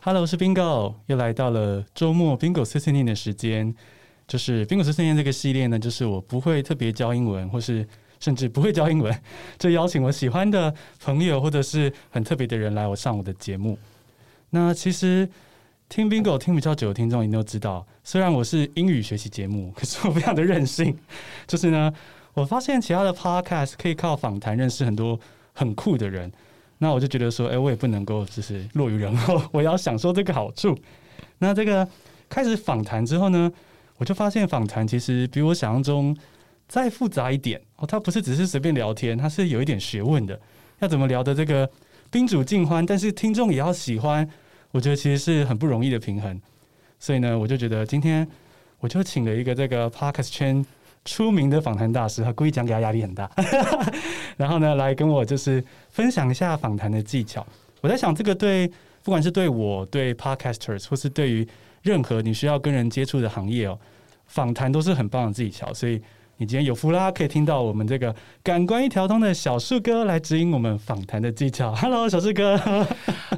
[0.00, 3.74] Hello，我是 Bingo，又来到了周末 Bingo 碎碎念的时间。
[4.28, 7.84] 就是 Bingo 碎碎念这个系列呢，就是我不会特别教英文，或是
[8.20, 9.12] 甚至不会教英文，
[9.58, 13.76] 就邀请我喜欢的朋友或者是很特别的人来我上我的节目。
[14.50, 15.28] 那其实
[15.88, 20.96] 听 Bingo 听比较久的听众一定都知道，虽然我是英语学习节目， 可是我非常的任性。
[21.48, 21.92] 就是呢，
[22.34, 25.18] 我发现其他的 Podcast 可以靠访谈认识很多
[25.54, 26.32] 很酷的人。
[26.78, 30.78] 那我就觉得说，哎、我也不能够就是落于人后， 我要享受这个好处。
[31.38, 31.86] 那这个
[32.28, 33.50] 开始访谈之后呢，
[33.96, 36.16] 我就发现访谈其实比我想象中
[36.66, 37.86] 再复杂一点哦。
[37.86, 40.38] 它不是只是随便聊天，它是有一点学问的。
[40.78, 41.68] 要怎么聊的这个
[42.10, 44.28] 宾主尽欢，但是听众也要喜欢，
[44.70, 46.40] 我觉得其实是很不容易的平衡。
[47.00, 48.26] 所以呢，我就觉得今天
[48.78, 50.64] 我就请了一个这个 Podcast 圈
[51.08, 53.30] 出名的访谈大师，他故意讲给他压力很大，
[54.36, 57.44] 然后呢，来跟我就是分享一下访谈的技巧。
[57.80, 58.68] 我在想，这个对
[59.02, 61.48] 不管是对我、对 Podcasters，或是对于
[61.80, 63.78] 任何你需要跟人接触的行业哦，
[64.26, 65.72] 访谈都是很棒的技巧。
[65.72, 65.98] 所以
[66.36, 71.72] 你今天有福啦，可以听到我们这个感官一条通的小树哥来指引我们访谈的技巧。
[71.80, 72.58] Hello，小树哥。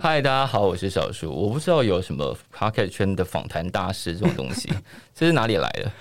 [0.00, 1.30] 嗨，大家好，我是小树。
[1.30, 4.68] 我不知道有什么 Podcast 圈的访谈大师这种东西，
[5.14, 5.92] 这是哪里来的？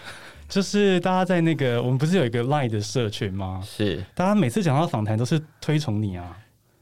[0.49, 3.61] 就是大家在那个，我们不是有一个 Line 的社群吗？
[3.63, 6.35] 是，大家每次讲到访谈都是推崇你啊，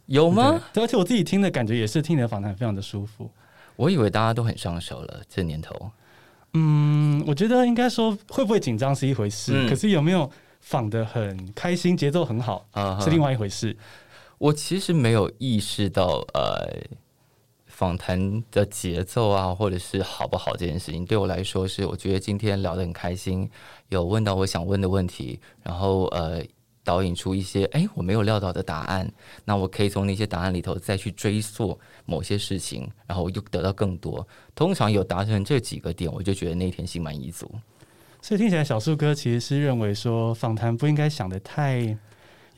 [0.06, 0.60] 有吗？
[0.74, 3.30] 对，而且我自己听的感觉也是听你的访谈非常的舒服。
[3.76, 5.92] 我以为大家都很上手了，这年头。
[6.54, 10.32] 嗯，我觉得应该说会不会紧张是一回事，嗯、可是有没有
[10.62, 13.78] 访的很开心、节奏很好啊，是另外一回事。
[14.38, 16.68] 我其实没有意识到，呃。
[17.78, 23.48] 访谈的节奏啊，或者是好不好这件事情，对我来说是我觉得今天聊得很开心，
[23.90, 26.42] 有问到我想问的问题，然后呃
[26.84, 29.08] 导引出一些哎我没有料到的答案，
[29.46, 34.28] 那我可以从那些答案里头再去追溯某些事情，然后又得到更多。
[34.56, 37.48] 通常有达成这几个点，我就觉得那天心满意足。
[38.24, 41.96] 所以听起来小树哥其实是认为说访谈不应该想得太。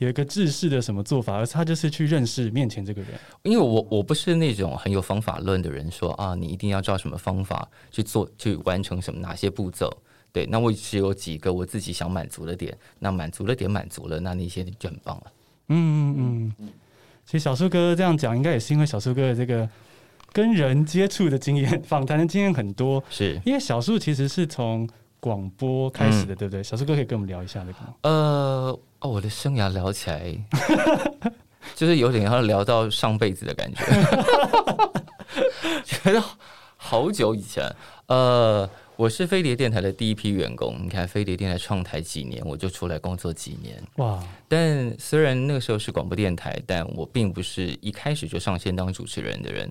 [0.00, 3.10] 有一个制式的什么做法，而是他就是去认识面前这个人。
[3.42, 9.94] 因为我我不是那种很有方法论的人说，说啊，你一定要照什么方法去做，去完成什么哪些步骤。
[10.32, 15.32] 对，那我只有几个我自己想满足的点，那满足了点满足了，那那些就很棒了。
[15.68, 16.68] 嗯嗯嗯。
[17.26, 19.68] 其实小树哥这样讲，应该也是因为小树哥的这个
[20.32, 23.04] 跟人接触的经验、访谈的经验很多。
[23.10, 24.88] 是因为小树其实是从
[25.20, 26.62] 广播开始的，嗯、对不对？
[26.62, 27.94] 小树哥可以跟我们聊一下那个吗？
[28.04, 28.80] 呃。
[29.00, 30.34] 哦，我的生涯聊起来，
[31.74, 33.82] 就是有点要聊到上辈子的感觉，
[35.84, 36.22] 觉得
[36.76, 37.64] 好久以前。
[38.08, 40.76] 呃，我是飞碟电台的第一批员工。
[40.82, 43.82] 你看，飞碟电台创台几年，我就出来工作几年。
[43.96, 44.22] 哇！
[44.48, 49.70] 但虽然那个时候是广播电台，但我并不是一开始就上线当主持人的人。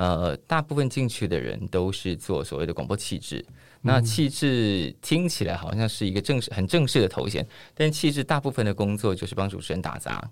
[0.00, 3.44] 呃，大部分进去的人都是做所谓的广播气质。
[3.82, 10.26] 那气质听起来好像是一个正式、很正式的头衔，但气质大部分的工作就是帮主持人打杂。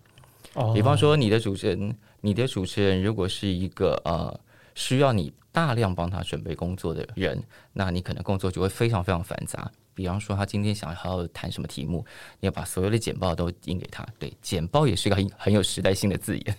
[0.55, 4.41] 哦，比方说你的主持人，你的主持人如果是一个呃
[4.75, 7.39] 需要你大量帮他准备工作的人，
[7.75, 9.71] 那你可能工作就会非常非常繁杂。
[9.93, 12.03] 比方说他今天想要谈什么题目，
[12.41, 14.07] 你要把所有的简报都印给他。
[14.19, 16.55] 对，简报也是一个很很有时代性的字眼。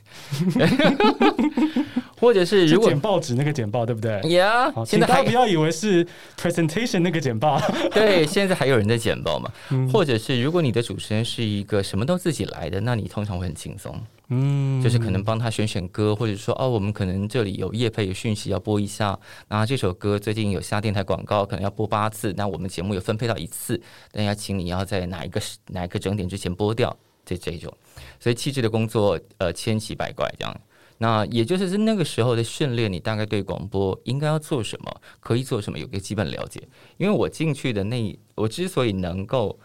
[2.20, 6.06] 或者是如果剪报纸那个剪报对不对？Yeah，现在大家不要以为是
[6.38, 7.62] presentation 那个剪报。
[7.92, 9.52] 对，现在还有人在剪报嘛？
[9.72, 14.00] 嗯、或者是如果你的主持人是一个什么都自己来的，那你通常会很轻松。
[14.32, 23.82] 嗯，就是可能帮他选选歌，或者说哦，我们可能这里有业配有讯息要播一下，那这首歌最近有下电台广告，可能要播八次，那我们节目有分配到一次，
[24.12, 27.76] 但要请你要在哪一个哪一个整点之前播掉，这这种。
[28.20, 30.62] 所以气质的工作，呃，千奇百怪这样。
[31.02, 36.62] 那也就是在那个时候的训练，你大概对广播应该要做什么，可以做什么，有个基本了解。
[36.98, 39.58] 因为我进去的那，我之所以能够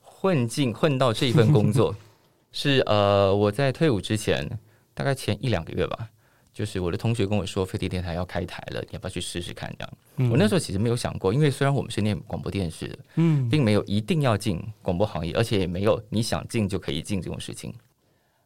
[0.00, 1.94] 混进混到这一份工作，
[2.50, 4.58] 是呃，我在退伍之前，
[4.92, 6.08] 大概前一两个月吧，
[6.52, 9.72] 就是我的同学跟我说，飞碟电台要开台了，你要不要去试试看？
[9.78, 17.72] 这样，嗯、我那时候其实没有想过，因为虽然我们是念广播电视的，嗯，并没有一定要进广播行业，而且也没有你想进就可以进这种事情。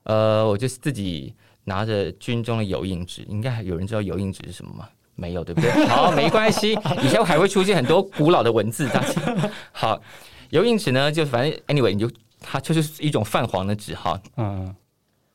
[0.03, 1.35] 呃，我就是自己。
[1.69, 4.89] 拿着军中的油印纸，应该还有人知道油印纸是什么吗？
[5.17, 5.71] 没有，对不对？
[5.89, 8.89] 好，没关系，以前还会出现很多古老的文字。
[8.91, 10.01] 大家 好，
[10.51, 12.09] 油印纸呢，就反正 anyway，你就
[12.41, 14.21] 它就是一种泛黄的纸哈。
[14.37, 14.75] 嗯，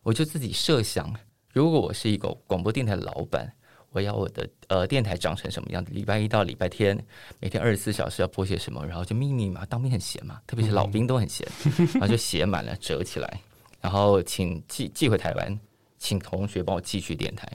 [0.03, 1.13] 我就自己设想，
[1.53, 3.51] 如果我是一个广播电台的老板，
[3.89, 5.91] 我要我的呃电台长成什么样子？
[5.91, 6.97] 礼拜一到礼拜天，
[7.39, 8.85] 每天二十四小时要播些什么？
[8.87, 13.41] 然后就密密麻，当兵很闲嘛，特别是老兵都很闲，嗯、 然后就写满了，折起来，
[13.81, 15.59] 然后请寄寄回台湾。
[16.01, 17.47] 请同学帮我寄去电台。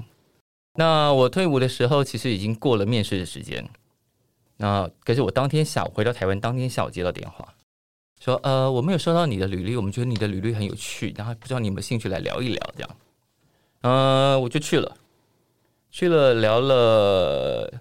[0.75, 3.69] 那我退伍的时候，其实已经过了面试的时间。
[4.56, 7.52] 那可是我当天下午回到台湾，当天下午接到电话，
[8.20, 12.96] 说呃，我没有收到你的履历，我们觉得你的履历很有趣，然后不知道你有没有兴趣来聊一聊这样。
[13.81, 14.96] 呃，我就去了，
[15.90, 17.72] 去了聊了。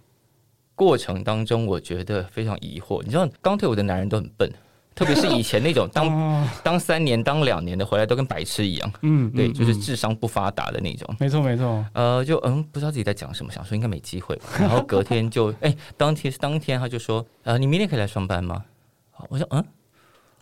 [0.73, 3.01] 过程当中，我觉得非常疑惑。
[3.03, 4.51] 你知道，刚退伍的男人都很笨，
[4.95, 8.93] 特别是以前那种当 当三年、当两年的回来都跟白痴一样。
[9.01, 11.15] 嗯，对，就是智商不发达的那种。
[11.19, 11.85] 没错，没错。
[11.93, 14.45] 呃，就嗯，不知道自己在讲什么，想说应该没机会吧。
[14.57, 18.63] 然后隔天就 哎，当天是当天他就说，呃，你明天可以来上班吗？
[19.29, 19.63] 我说嗯，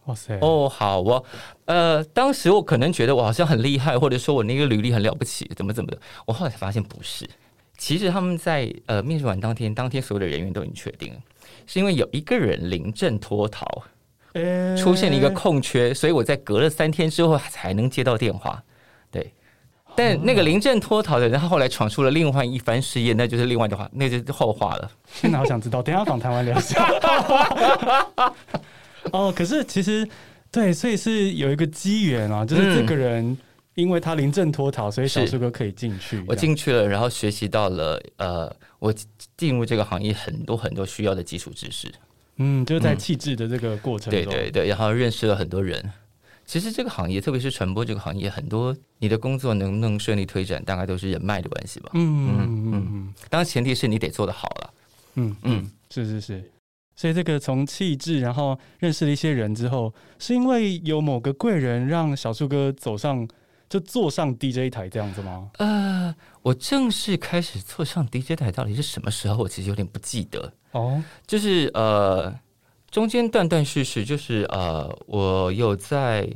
[0.06, 1.24] 哇塞，哦，好哦。
[1.66, 5.98] 呃，当时我可能觉得我好像很厉害，或者说我那个履历很了不起，怎么怎么的。
[6.26, 7.28] 我后来才发现不是。
[7.76, 11.20] 其实他们在呃面试完当天，当天所有的人员都已经确定了，
[11.66, 13.66] 是因为有一个人临阵脱逃，
[14.78, 18.64] 出现了一个空缺，所以我在隔了三天之后才能接到电话。
[19.12, 19.34] 对，
[19.96, 24.92] 但那个临阵脱逃的人，他后来闯出了另外一番事业，那就是另外的话，那就是后话了。
[25.06, 26.88] 现在好想知道，等下访谈完聊一下。
[29.12, 30.08] 哦，可是其实
[30.52, 33.26] 对，所以是有一个机缘啊，就是这个人。
[33.32, 33.38] 嗯
[33.76, 36.24] 因为他临阵脱逃，所以小树哥可以进去。
[36.28, 38.94] 我进去了，然后学习到了呃，我
[39.36, 41.92] 进入这个行业很多很多需要的基础知识。
[42.38, 45.92] 嗯，就是在气质的这个过程中，嗯，对对对，然后认识了很多人。
[46.46, 51.92] 其实这个行业，特别是传播这个行业，很多你的工作能不能顺利推展，大概都是人脉的关系吧。
[51.94, 54.74] 嗯嗯嗯嗯，当然前提是你得做得好了。
[55.16, 56.52] 嗯嗯，是是是。
[56.96, 63.28] 所以这个从气质，然后认识了一些人之后，是因为有某个贵人让小树哥走上。
[63.74, 65.50] 就坐上 DJ 台这样子吗？
[65.58, 69.38] 呃，我正式开始坐上 DJ 台到底是什么时候？
[69.42, 71.04] 我其实有点不记得哦。
[71.26, 72.32] 就是呃，
[72.92, 76.30] 中间断断续续，就是呃，我有在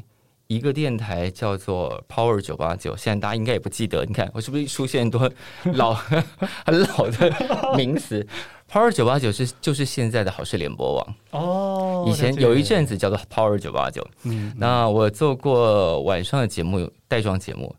[0.48, 4.04] 一个电台叫做 Power 九八九，现在大家应该也不记得。
[4.04, 5.31] 你看我是不是出现很多
[5.75, 5.94] 老
[6.66, 8.25] 很老的名词？
[8.69, 17.74] Power 九八九是就是现在的好事联播网哦，以前有一阵子叫做 Power 九八九，嗯，那我做过晚上的节目，带妆节目，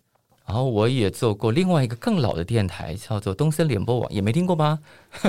[0.46, 4.78] 然后我也做过另外一个更老的电台，叫做东森联播网，也没听过吧？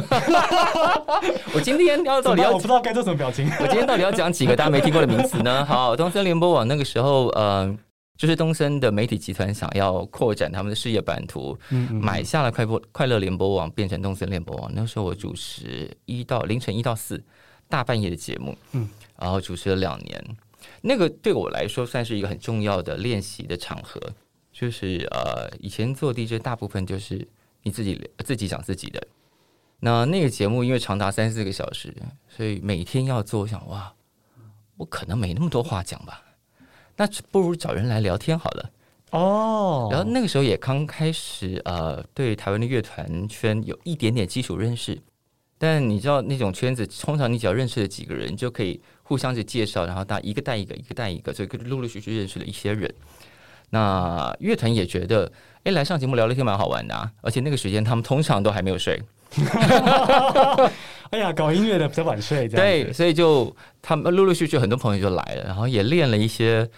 [1.53, 5.65] 我今天要到底要，我不知道该做什么表情，我今天到底要讲几个大家没听过的名词呢？
[5.65, 7.77] 好，东森联播网那个时候，嗯、呃。
[8.19, 14.69] 就是东森的媒体集团想要扩展他们的事业版图，嗯嗯买下了快播快乐联播网，变成东森联播网。
[14.75, 17.23] 那时候我主持一到凌晨一到四
[17.69, 20.21] 大半夜的节目，嗯，然后主持了两年。
[20.81, 23.97] 那个对我来说算是一个很重要的练习的场合。
[24.51, 27.25] 就是呃，以前做 DJ 大部分就是
[27.63, 29.01] 你自己自己讲自己的。
[29.79, 31.95] 那那个节目因为长达三四个小时，
[32.27, 33.93] 所以每天要做，我想哇，
[34.75, 36.21] 我可能没那么多话讲吧。
[36.99, 38.69] 那不如找人来聊天好了
[39.11, 39.87] 哦。
[39.89, 44.99] 然后那个时候也刚开始，呃，对台湾的乐团圈有一点点基础认识。
[45.57, 52.93] 但你知道那种圈子，通常你只要认识了几个人，就可以互相去介绍，然后大家一个带一个，一个带一个，所以陆陆续续认识了一些人。
[53.69, 55.31] 那乐团也觉得，
[55.63, 57.09] 哎，来上节目聊聊天蛮好玩的啊。
[57.21, 59.01] 而且那个时间他们通常都还没有睡。
[61.11, 66.69] 哎呀，搞音乐的比较晚睡，对，所以就他们陆陆续续很多朋友就来了，然后也练了一些，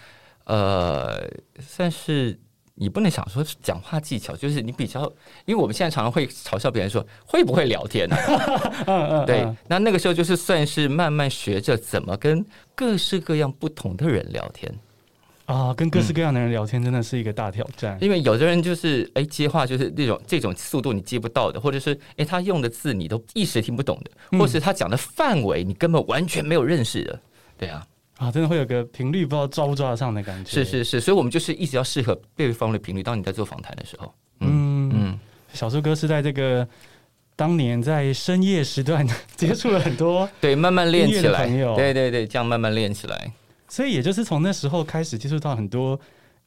[0.44, 1.22] 呃，
[1.60, 2.38] 算是
[2.74, 5.02] 你不能想说讲话技巧，就是你比较，
[5.44, 8.16] 因为我们现在常常会嘲笑别人说会不会聊天呢？
[8.86, 14.72] 嗯嗯，对，那那个时候就是算是慢慢学着怎么跟各式各样不同的人聊天。
[15.52, 17.98] 啊、哦，跟各式各样的人聊天真的是一个大挑战。
[17.98, 27.20] 嗯、因为有的人就是哎接话就是那种这种速度你接不到的，或者是哎他用的字你都一时听不懂的，嗯、或是他讲的范围你根本完全没有认识的，
[27.58, 30.50] 对啊，啊，真的会有个频率不知道抓不抓得上的感觉。
[30.50, 33.02] 是是是，所以我们就是一直要适合对方的频率。
[33.02, 35.18] 当你在做访谈的时候，嗯嗯，
[35.52, 36.66] 小树哥是在这个
[37.36, 39.06] 当年在深夜时段
[39.36, 43.30] 接触了很多对，慢慢练起来，对对对，这样慢慢练起来。
[43.72, 45.98] 所以也就是从那时候开始接触到很多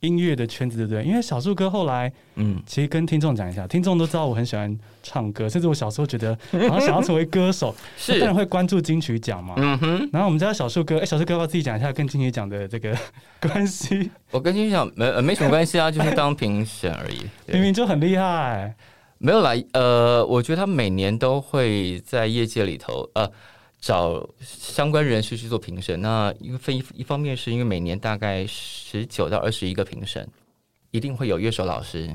[0.01, 1.03] 音乐的圈子，对不对？
[1.03, 9.55] 因为小树哥后来，嗯，其实跟听众讲一下，听众都知道我很喜欢唱歌，甚至我小时候觉得，然后想要成为歌手，是当然会关注金曲奖嘛。
[9.57, 10.09] 嗯哼。
[10.13, 12.95] 然后我们家小树哥，哎，小树哥要不要自己讲一下跟金曲奖的这个
[13.41, 14.11] 关系？
[14.29, 17.25] 我跟金曲奖没没什么关系啊，就是当评审而已。
[17.51, 18.75] 明明就很厉害，
[19.17, 19.53] 没有啦。
[19.73, 23.27] 呃，我觉得他每年都会在业界里头，呃。
[23.85, 30.27] 找相关人士去做评审，那一个分一一方面是因为每年大概十九到二十一个评审，
[30.89, 32.07] 一定会有乐手老师，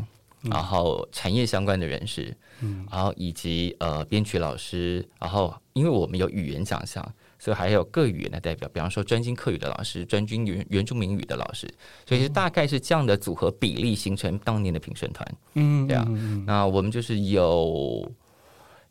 [0.43, 7.09] 嗯、然后产业相关的人士，嗯，然后以及呃编曲老师，然后因为我们有语言奖项，
[7.39, 11.73] 所以还有各语言的代表，比方说专精客语的老师，专精原原住民语的老师，
[12.05, 15.25] 所以是大概是这样的组合比例形成当年的评审团。
[15.55, 16.05] 嗯，对啊，
[16.45, 18.11] 那我们就是有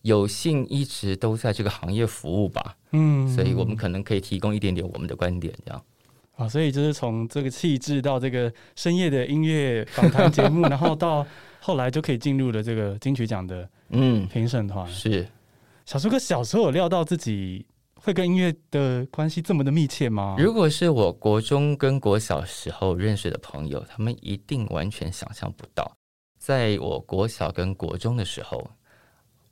[0.01, 2.75] 有幸一直都在这个行业服务吧。
[2.91, 5.83] 嗯，所以我们可能可以提供一点点我们的观点，这样。
[6.35, 11.25] 啊，所以就是从这个气质到这个深夜的音乐访谈节目， 然后到
[11.59, 14.87] 后来就可以进入了这个金曲奖的嗯评审团。
[14.87, 15.27] 是
[15.85, 17.65] 小树哥小时候有料到自己
[17.95, 20.37] 会跟音乐的关系这么的密切吗？
[20.39, 25.91] 如果是我国中跟国小时候认识的朋友，他们一定完全想象不到，
[26.37, 28.65] 在我国小跟国中的时候，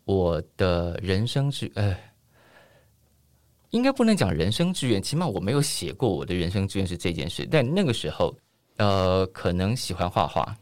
[0.08, 1.96] 我的人生志呃。
[3.72, 7.46] 应该不能讲人生志愿，起码我没有写过我的人生志愿是这件事。
[7.52, 8.34] 但那个时候，
[8.78, 10.56] 呃，可能喜欢画画，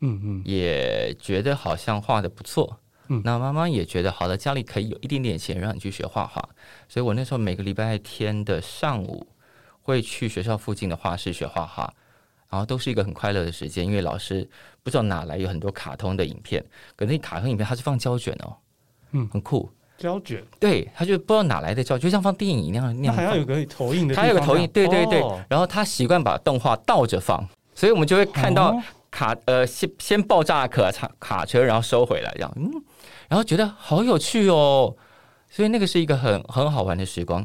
[0.00, 2.76] 嗯嗯，也觉得好像画的不错，
[3.06, 6.46] 嗯，那妈妈也觉得好了，家里可以有一点点钱让你去学画画，
[6.88, 9.24] 所以我那时候每个礼拜天的上午
[9.80, 11.94] 会去学校附近的画室学画画，
[12.50, 14.46] 然后都是一个很快乐的时间，因为老师
[14.82, 16.62] 不知道哪来有很多卡通的影片，
[16.96, 18.56] 可那卡通影片它是放胶卷哦，
[19.12, 19.68] 嗯，很酷。
[19.96, 23.16] 胶卷，对，他就不知道哪来的胶，就像放电影那样那样。
[23.16, 25.20] 还要有个投影的，他有个投影，对对对。
[25.20, 32.70] 哦、然后他习惯把动画倒着放，所以我们就会看到卡、哦、呃先先爆炸卡卡卡车，然后收回来这样，嗯，
[33.28, 34.94] 然后觉得好有趣哦。
[35.50, 37.44] 所以那个是一个很很好玩的时光，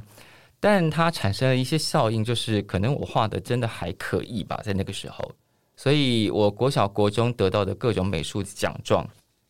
[0.60, 5.32] 但它产生了一些效应，就是可能我画的真的还可以吧，在那个时候，
[5.75, 9.03] 所以我国小国中得到的各种美术奖状，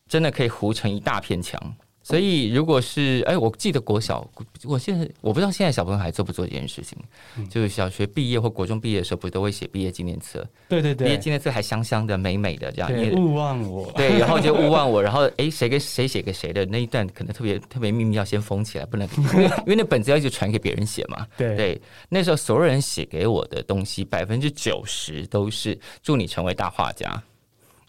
[0.08, 1.60] 真的可以糊成一大片墙。
[2.04, 4.28] 所以，如果是哎，我记得国小，
[4.64, 6.98] 我现在我不知道现在小朋友还做不做这件事情。
[7.38, 10.46] 嗯、就是小学毕业或国中毕业的时候，不都会写毕业纪念册？
[10.68, 12.88] 对对对，毕业纪念册还香香的、美美的这样。
[12.92, 13.90] 对，勿忘我。
[13.92, 21.26] 对，然后就勿忘我，然后哎，谁给谁写给谁的那一段，可能特别特别秘密，要先封起来，不能因为因为那本子要一直传给别人写嘛。
[21.38, 21.80] 对对，
[22.10, 27.22] 那时候所有人写给我的东西，百分之九十都是祝你成为大画家。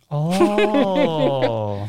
[0.07, 1.86] 哦。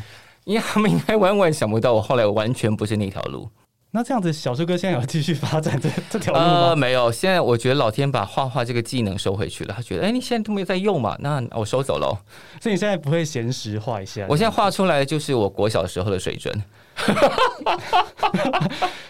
[0.47, 3.49] 因为他们应该万万想不到，我后来完全不是那条路。
[3.91, 6.69] 那这样子，小树哥现在有继续发展这这条路吗？
[6.69, 7.11] 呃，没有。
[7.11, 9.73] 现在我觉得老天把画画这个技能收回去了。
[9.75, 11.17] 他觉得，哎，你现在都没有在用嘛？
[11.19, 12.17] 那我收走喽。
[12.61, 14.25] 所以你现在不会闲时画一下？
[14.29, 16.63] 我现在画出来的就是我国小时候的水准。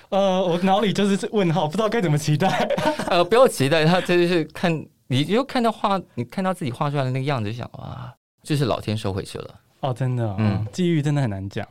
[0.10, 2.68] 呃，我脑里就是问号，不知道该怎么期待。
[3.10, 9.48] 呃，不要期待，他这就是看，你就看到画，你看到自己画出来的那个样子，就想哇，就是老天收回去了。
[9.80, 11.68] 哦，真的，嗯，际遇真的很难讲。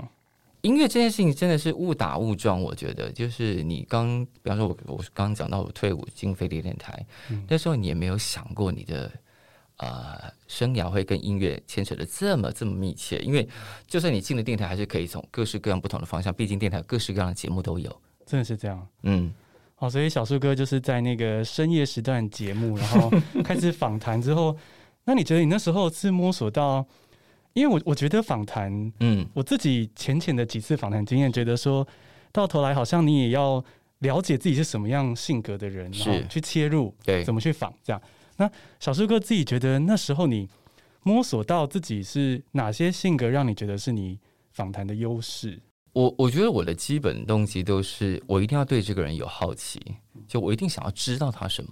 [0.62, 9.04] 音乐这件事情真的是误打误撞，我觉得就是你刚，比方说我我刚刚讲到我退伍进飞碟电台，嗯、那时候你也没有想过你的
[9.76, 13.46] 啊、呃、生涯会跟音乐牵扯的这么这么密切，因为
[13.86, 17.94] 就算你进了电台，还是可以从各式各样不同的方向，毕竟电台各式各样的节目都有，
[18.24, 18.84] 真的是这样。
[19.02, 19.32] 嗯，
[19.78, 23.12] 哦，所以小树哥就是在那个深夜时段节目，然后
[23.44, 24.56] 开始访谈之后，
[25.04, 26.84] 那你觉得你那时候是摸索到？
[27.56, 31.86] 因为我我觉得访谈，嗯，我自己浅浅的几次访谈经验，觉得说
[32.30, 33.64] 到头来好像你也要
[34.00, 38.00] 了解自己是什么样性格的人，然后去切入，对，怎么去访这样。
[38.36, 40.46] 那小树哥自己觉得那时候你
[41.02, 44.18] 摸索到自己是哪些性格，让你觉得是你
[44.52, 45.58] 访谈的优势？
[45.94, 49.80] 我我觉得我的基本动机都是我一定要对这个人有好奇，
[50.28, 51.70] 就我一定想要知道他什么。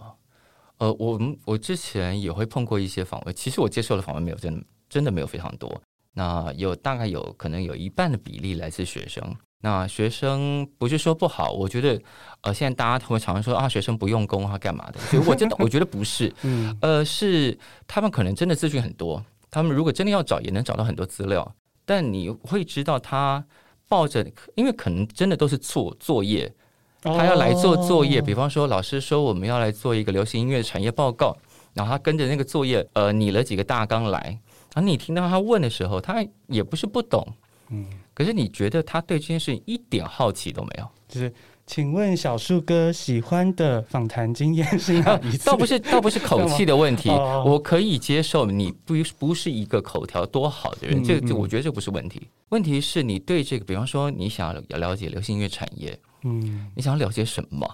[0.78, 4.64] 呃，我我之前也会碰过一些访问，其实我接受的访问没有真的。
[4.94, 5.82] 真的没有非常多，
[6.12, 9.20] 那有大概有可能有一半的比例来自学生。
[9.60, 12.00] 那学生不是说不好，我觉得
[12.42, 15.00] 呃，现在大家会常常说啊，学生不用功啊，干嘛的？
[15.00, 17.58] 所以我真的 我觉得不是，嗯，呃，是
[17.88, 19.20] 他们可能真的资讯很多，
[19.50, 21.52] 他们如果真的要找，也能找到很多资料。
[21.84, 23.44] 但你会知道他
[23.88, 24.24] 抱着，
[24.54, 26.54] 因为可能真的都是做作业，
[27.02, 28.22] 他要来做作业。
[28.22, 31.36] 比方说，老师说我们要来做一个流行音乐产业报告，
[31.74, 34.38] 然后他跟着那个作业，呃，拟了几个大纲来。
[34.74, 37.26] 而、啊、你听到他问的时候，他也不是不懂，
[37.70, 40.88] 嗯，可是你觉得他对这件事情一点好奇都没有？
[41.08, 41.32] 就是，
[41.66, 45.46] 请问小树哥喜欢的访谈经验是哪 一次？
[45.46, 52.26] 倒不是，倒不是口气 的问题，我可以接受你不不是一个口条多好的人，这这我觉得这不是问题。
[52.48, 57.66] 问题是你对这个，比方说你想要了解流行音乐产业，嗯，你想要了解什么？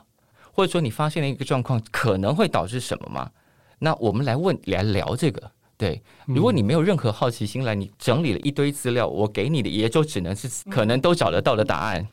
[0.53, 3.31] 或者说你发现了一个状况可能会导致什么吗？
[3.79, 5.51] 那我们来问来聊这个。
[5.81, 12.07] 对，如果你没有任何好奇心来，你整理了一堆资料，我给你的也就只能是可能都找得到的答案。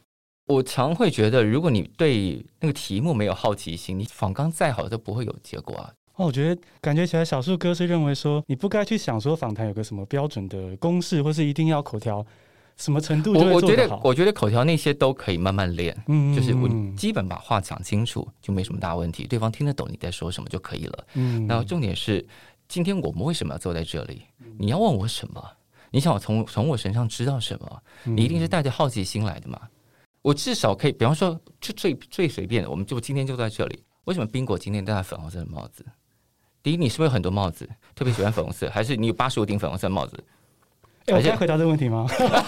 [0.46, 5.92] 我常会觉得，如果你对那个题目没有好奇心，你访纲再好都不会有结果啊。
[6.16, 12.26] 哦，我觉得感觉起来，小树哥是认为说，你不该去想说访谈有个什么标准的公式，或是一定要口条
[12.78, 13.34] 什么程度？
[13.34, 15.94] 我我觉得，我觉得口条那些都可以慢慢练。
[16.08, 21.08] 嗯，就是我基本把话讲清楚，就没什么大问题，对方听得懂你在说什么就可以了。
[21.16, 22.26] 嗯，然后重点是，
[22.68, 24.24] 今天我们为什么要坐在这里？
[24.58, 25.44] 你要问我什么？
[25.90, 27.82] 你想我从从我身上知道什么？
[28.04, 29.60] 你一定是带着好奇心来的嘛？
[30.22, 33.84] 我至少可以，比方说，就最最随便的，我们就今天就在这里。
[34.04, 35.86] 为什么宾果今天戴粉红色的帽子？
[36.62, 37.70] 第一，你是不是有很多帽子？
[37.96, 40.22] 特别喜欢粉红色，还是你有八十五顶粉红色帽子？
[41.08, 42.06] 欸、我可以回答这个问题吗？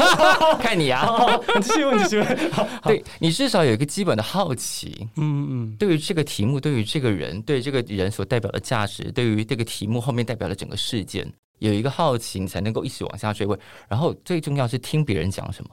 [0.59, 1.07] 看你啊，
[1.55, 2.37] 你继续问，继续问。
[2.83, 11.25] 对，你至少有一个基本的好奇，嗯嗯，对于这个题目，对于这个人，对这个人所代表的价值，对于这个题目后面代表的整个事件，
[11.59, 13.57] 有一个好奇，你才能够一直往下追问。
[13.87, 15.71] 然后最重要是听别人讲什么，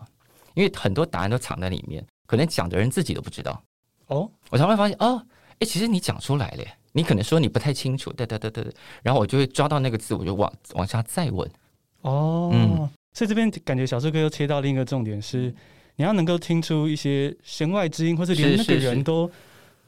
[0.55, 3.61] 因为很多答案都藏在里面，可能讲的人自己都不知道。
[4.07, 5.21] 哦，我才会发现，哦，
[5.59, 11.51] 哎，其实你讲出来了，你可能说你不太清楚，对对对对对，然后我就会抓到那个字，我就往往下再问。
[12.07, 15.53] 哦，嗯，所以这边感觉小树哥又切到另一个重点是，
[15.97, 19.29] 你要能够听出一些弦外之音，或者连那个人都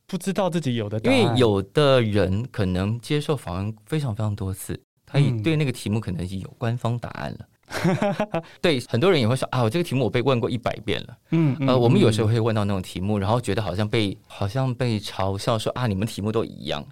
[0.07, 1.19] 不知道自己有的答案。
[1.19, 7.39] 因为有的人可能接受访问非常非常多次，他已对那个题目可能已经有官方答案了。
[7.85, 11.19] 嗯、 对，很多人也会说啊，我这个题目我被问过一百遍了。
[11.31, 16.85] 嗯，嗯呃，我们有时候会问到那种题目，然后觉得好像被好像被嘲笑说啊，你们题目都一样。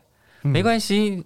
[0.43, 1.25] 没关系，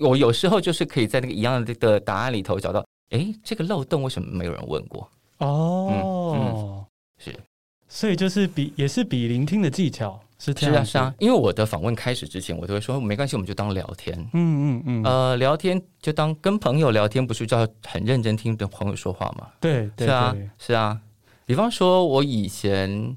[0.00, 2.84] 我有时候就是可以在那个一样的答案里头找到。
[3.10, 5.08] 哎，这个漏洞为什么没有人问过？
[5.38, 6.86] 哦，嗯嗯、
[7.18, 7.40] 是，
[7.88, 11.14] 所以就是比也是比聆听的技巧是这样，是啊是啊。
[11.18, 14.18] 因为我的访问开始之前，我都会说没关系，我们就当聊天。
[14.32, 19.50] 嗯嗯嗯，呃，聊天就当跟朋友聊天，不是就要很认真听的朋友说话吗？
[19.60, 21.00] 对，对是啊是啊。
[21.44, 23.16] 比方说，我以前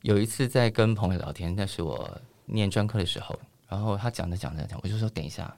[0.00, 3.38] 有一次在跟朋友聊天，那是我念专科的时候，
[3.68, 5.54] 然后他讲着讲着讲，我就说等一下，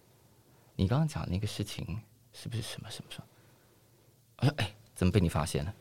[0.77, 1.87] 你刚刚讲的那个事情
[2.33, 3.25] 是不是什么什么什么？
[4.57, 5.73] 哎，怎么被你发现了？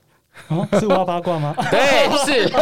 [0.47, 1.53] 哦，是挖八卦吗？
[1.69, 2.49] 对，是，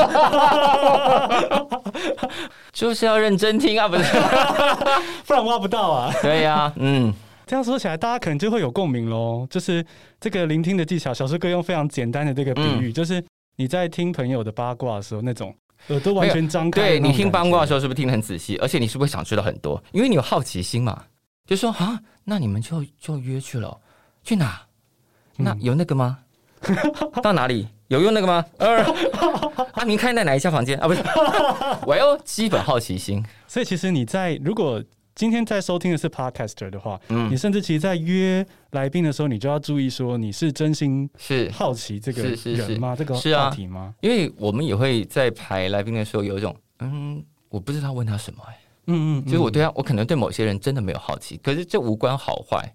[2.74, 4.04] 就是要认真听啊，不是，
[5.26, 6.14] 不然挖不到啊。
[6.22, 7.14] 对呀、啊，嗯，
[7.48, 9.48] 这样说起来，大家可能就会有共鸣喽。
[9.50, 9.86] 就是
[10.20, 13.24] 这个聆听的技巧，小树哥用非常简单的这个比喻，嗯、就是
[13.56, 15.56] 你在听朋友的八卦的时候，那种
[15.88, 16.82] 耳朵完全张开。
[16.82, 18.58] 对，你听八卦的时候，是不是听得很仔细？
[18.58, 19.82] 而且你是不是想知道很多？
[19.94, 21.06] 因为你有好奇心嘛。
[21.46, 23.80] 就说啊，那你们就就约去了，
[24.24, 24.62] 去哪？
[25.44, 26.20] 那有那个吗？
[27.24, 28.46] 到哪里有用那个吗？
[28.58, 28.84] 呃，
[29.74, 30.88] 啊，您开在哪一家房间啊？
[30.88, 31.02] 不是，
[31.88, 33.24] 我有基本好奇心。
[33.48, 34.82] 所以其实你在如果
[35.16, 42.36] 今天在收听的是 Podcaster 的话，嗯，你甚至其实，在约来宾的时候，你就要注意说你是真心是好奇这个人吗？
[42.38, 43.80] 是是是这个话题吗？
[43.82, 43.94] 啊？
[44.02, 52.74] 因为我们也会在排来宾的时候有一种，嗯，我不知道问他什么哎，嗯，嗯嗯，就是我对他，我可能对某些人真的没有好奇，可是这无关好坏。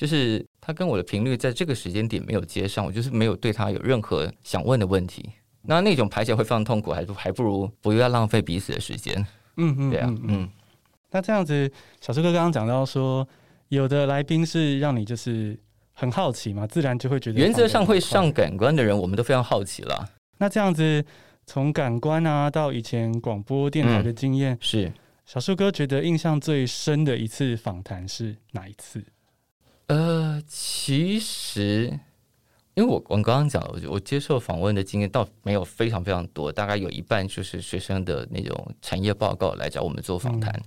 [0.00, 5.28] 就是他跟我的频率在这个时间点没有接上，我就是没有对他有任何想问的问题。
[5.60, 9.14] 那那种排解会非常痛苦，还不还不如不要浪费彼此的时间。
[9.58, 10.48] 嗯嗯，对啊，嗯。
[11.10, 13.28] 那这样子，小树哥刚刚讲到说，
[13.68, 15.54] 有的来宾是让你就是
[15.92, 17.38] 很好奇嘛，自然就会觉得。
[17.38, 20.08] 原则上会上感官的人，我们都非常好奇了。
[20.38, 21.04] 那这样子，
[21.44, 24.92] 从感官啊到以前广播电台的经验，嗯、是
[25.26, 29.04] 小树哥觉得印象最深的一次访谈是哪一次？
[29.90, 31.90] 呃，其实，
[32.74, 40.52] 因为我我刚刚讲了，我我接受访问的经验倒没有非常非常多，大概有一半就是学生的那种产业报告来找我们做访谈。
[40.54, 40.62] 嗯、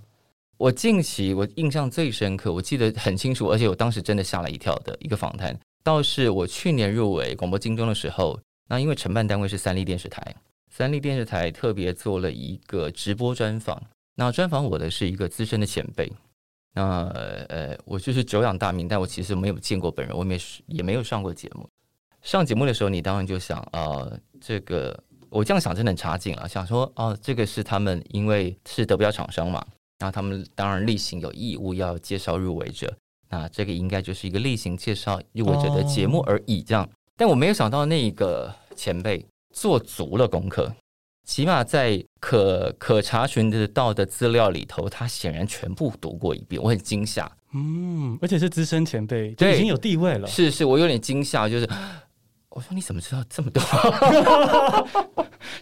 [0.58, 10.36] 我近期我印象最深刻，我记得很清楚，而且我当时真的吓了一跳的一个访谈，倒是我去年入围广播金钟的时候，那因为承办单位是三立电视台，
[10.70, 13.82] 三立电视台特别做了一个直播专访，
[14.16, 16.12] 那专访我的是一个资深的前辈。
[16.74, 17.06] 那
[17.48, 21.68] 呃，我就是久仰大名，但我其实没有见过本人，我也没也没有上过节目。
[22.20, 24.98] 上节目的时候，你当然就想啊、呃，这个
[25.30, 29.64] 我这样想真的很差劲了，想说哦、这个是他们因为是得标厂商嘛，
[29.98, 32.92] 然后他们当然例行有义务要介绍入围者，
[33.28, 36.88] 那这个应该就是一个例行介绍入围者的节目而已，这样。
[37.16, 40.74] 但我没有想到那个前辈做足了功课。
[41.24, 47.30] 起码在可可查询得到的资料里头，他显然全部读过一遍，我很惊吓。
[47.54, 50.26] 嗯，而且是资深前辈，就已经有地位了。
[50.26, 51.68] 是是，我有点惊吓，就是
[52.50, 53.62] 我说你怎么知道这么多？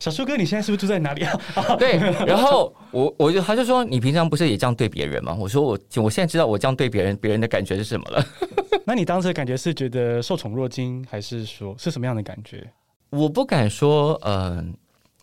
[0.00, 1.40] 小树哥，你现在是不是住在哪里啊？
[1.78, 1.96] 对，
[2.26, 5.36] 然后我我就他就说，你平常不是也这样对别人吗？
[5.38, 8.24] 我说我我现在知道我这样对别人，别人的感觉是什么了。
[8.84, 12.68] 那你当时的感觉是觉得受宠若惊，还是说是什么样的感觉？
[13.10, 14.64] 我不敢说，嗯、呃。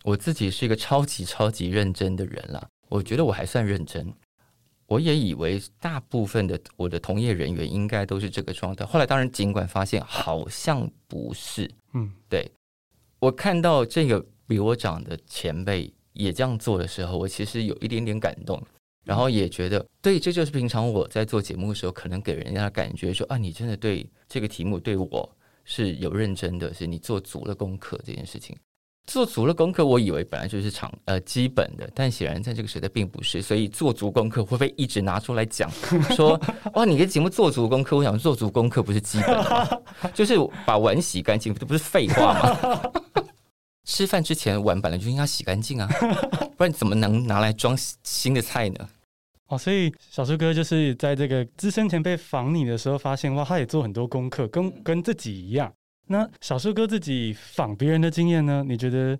[0.02, 4.12] 我自己是一个超级超级认真的人了，我觉得我还算认真。
[4.86, 8.84] 我也以为大部分的我的同业人员应该都是这个状态。
[8.84, 12.50] 后来当然尽管发现好像不是，嗯，对。
[13.20, 18.60] 我看到这个比我长的前辈也这样做的时候，我其实有一点点感动，
[19.04, 28.56] 然后也觉得，对，这就是平常我在做节目的时候，可能给人家的感觉说啊，你真的对这个题目对我是有认真的，是你做足了功课这件事情。
[29.06, 33.42] 做足了功课，我以为本来就是常呃基本的，但显然在这个时代并不是。
[33.42, 35.68] 所以做足功课会不会一直拿出来讲？
[36.14, 36.40] 说
[36.74, 40.10] 哇，你的节目做足功课，我想做足功课不是基本的吗？
[40.14, 40.34] 就是
[40.64, 42.92] 把碗洗干净，这不是废话吗？
[43.84, 45.88] 吃饭之前碗本来就应该洗干净啊，
[46.56, 48.88] 不然怎么能拿来装新的菜呢？
[49.48, 55.72] 哦，所以小树哥就是在这个资深前辈访你的时候，发现哇，他也做很多功课，跟跟自己一样。
[56.12, 58.64] 那小树哥自己访别人的经验呢？
[58.66, 59.16] 你觉得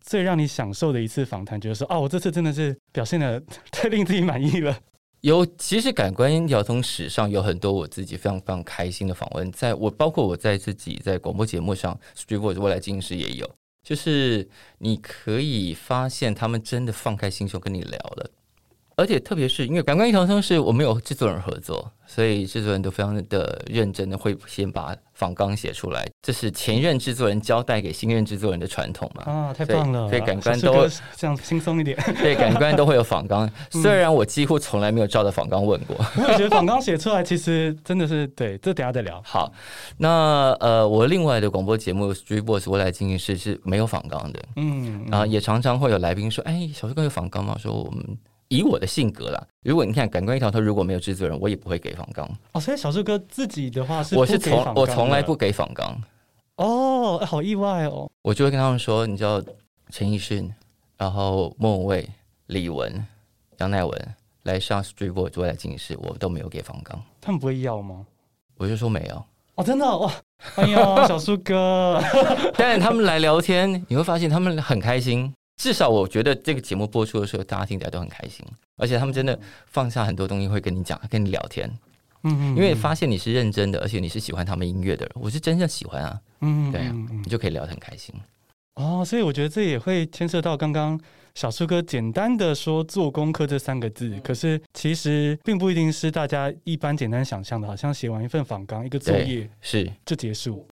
[0.00, 4.76] 最让你享受的一次访谈，觉得说，哦，我这次真的是表现的太令自己满意了。
[5.20, 13.48] 有，其实感官交通史上有很多我自己非常非常开心的访问，在我包括我在自己在广播节目上，Street Voice 未来进行时也有，
[13.84, 18.28] 就是你可以发现他们真的放开心胸跟你聊了。
[18.96, 29.22] 而且特别是因为感官一条通是我们有制作人合作，所以制作人都非常的认真的会先把仿纲写出来，这是前任制作人交代给新任制作人的传统嘛？
[29.24, 30.08] 啊，太棒了！
[30.08, 31.96] 所以感官都这样轻松一点。
[32.20, 35.96] 对，感官都会有仿纲， 虽然我几乎从来没有照着仿纲问过。
[36.16, 39.20] 我也觉得仿纲写出来其实真的是对，这等下再聊。
[39.24, 39.52] 好，
[39.96, 48.04] 那呃，我另外的广播节目《Street Voice 未来进行式》是没有仿纲的，嗯，然后也常常会有来宾说：“哎，小树哥有仿纲吗？”说我们。
[48.52, 52.28] 以我的性格啦，如果你看感官一条通，如果没有制作人，我也不会给仿纲。
[52.52, 55.98] 哦，所以小树哥自己的话是，我是从我从来不给仿纲。
[56.56, 58.10] 哦，好意外哦！
[58.20, 59.42] 我就会跟他们说，你知道
[59.88, 60.52] 陈奕迅，
[60.98, 62.08] 然后莫文蔚、
[62.46, 62.92] 李玟、
[63.56, 65.56] 杨乃文来上 Street Voice 未来
[65.98, 67.02] 我都没有给仿纲。
[67.22, 68.04] 他们不会要吗？
[68.58, 69.24] 我就说没有。
[69.54, 70.12] 哦，真的哇！
[70.56, 72.00] 哎呦，小树哥，
[72.56, 75.32] 但是他们来聊天，你会发现他们很开心。
[75.62, 78.44] 至少我觉得这个节目播出的时候，大家听起来都很开心，
[78.78, 81.72] 而且他们真的放下很多东西会跟你讲，跟你聊天。
[82.24, 86.20] 嗯，因为发现你是认真的，而且你是喜欢他们音乐的人，我是真正喜欢啊。
[86.40, 88.12] 嗯，对啊，你就可以聊得很开心。
[88.74, 91.00] 哦，所以我觉得这也会牵涉到刚刚
[91.36, 100.66] 小树哥简单的说做功课这三个字，可是其实并不一定是大家一般简单想象的，好像写完一份访纲一个作业是就结束。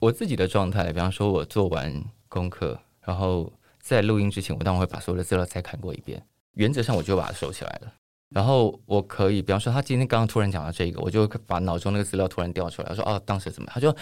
[0.00, 3.48] 我自己的状态，比方说我做完功课，然后。
[3.82, 6.24] 在录音之前，我当然会把所有的资料再看过一遍。
[6.54, 7.92] 原则上，我就把它收起来了。
[8.30, 13.94] 然后我可以，比方说，他今天刚刚突然讲到这个，我就把脑中那个资料突然调出来，我说：“哦，当时怎么？”他说：“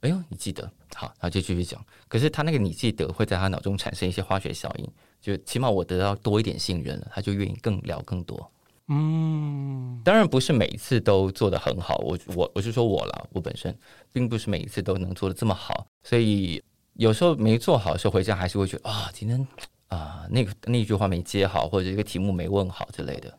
[0.00, 1.80] 哎呦，你记得？”好，然后就继续讲。
[2.08, 4.88] 可是他那个“你记得”会在他脑中产生一些化学效应，
[5.20, 8.50] 就起码我得到多一点信任了，他就愿意更聊更多。
[8.88, 11.98] 嗯，当然不是每一次都做得很好。
[11.98, 13.76] 我我我是说我啦，我本身
[14.10, 16.62] 并不是每一次都能做得这么好，所以。
[16.98, 19.40] 有时候没做好的时候，回家还是会觉得啊，今天
[19.88, 23.38] 啊、呃，那个那句话没接好，或者这个题目没问好之类的。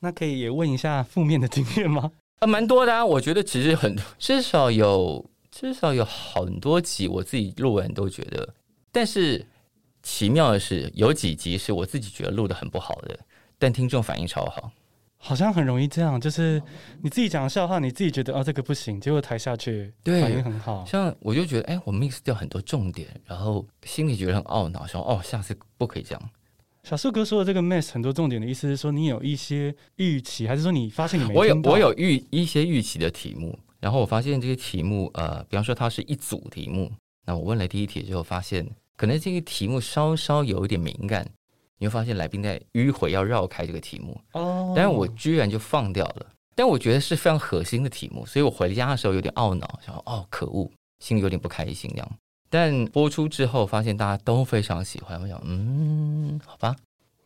[0.00, 2.12] 那可以也问一下负面的经验吗？
[2.40, 3.04] 啊，蛮多的啊。
[3.04, 8.54] 我觉得其实很至少有至少有很多集，我自己录完都觉得。
[8.92, 9.46] 但是
[10.02, 13.18] 奇妙的是，有几集是我自己觉得录的很不好的，
[13.58, 14.70] 但听众反应超好。
[15.22, 16.60] 好像很容易这样，就是
[17.02, 20.82] 你自己讲笑话，你自己觉得哦这个不行，结果台下去反应很好。
[20.86, 26.30] 像我就觉得，哎、欸，我 miss 掉很多重点，然后心里觉得很懊恼，说哦，下次不可以这样。
[26.82, 31.34] 小树哥说的这个 miss 很多重点的意思是说，你有一些预期，还是说你发现你没？
[31.34, 36.90] 我有我有预一些预期的题目，然后我发现这些题目，呃，比方说它是一组题目，
[37.26, 41.30] 那我问了第一题之后，发现可能这个题目稍稍有一点敏感。
[41.80, 46.26] 你会发现来宾在迂回要绕开这个题目，哦，但是我居然就放掉了。
[46.54, 52.10] 但我觉得是非常核心的题目，所以我回家的时候有点懊恼，想哦，可恶，心里有点不开心这样。
[52.50, 56.76] 但播出之后发现大家都非常喜欢，我想，嗯，好吧，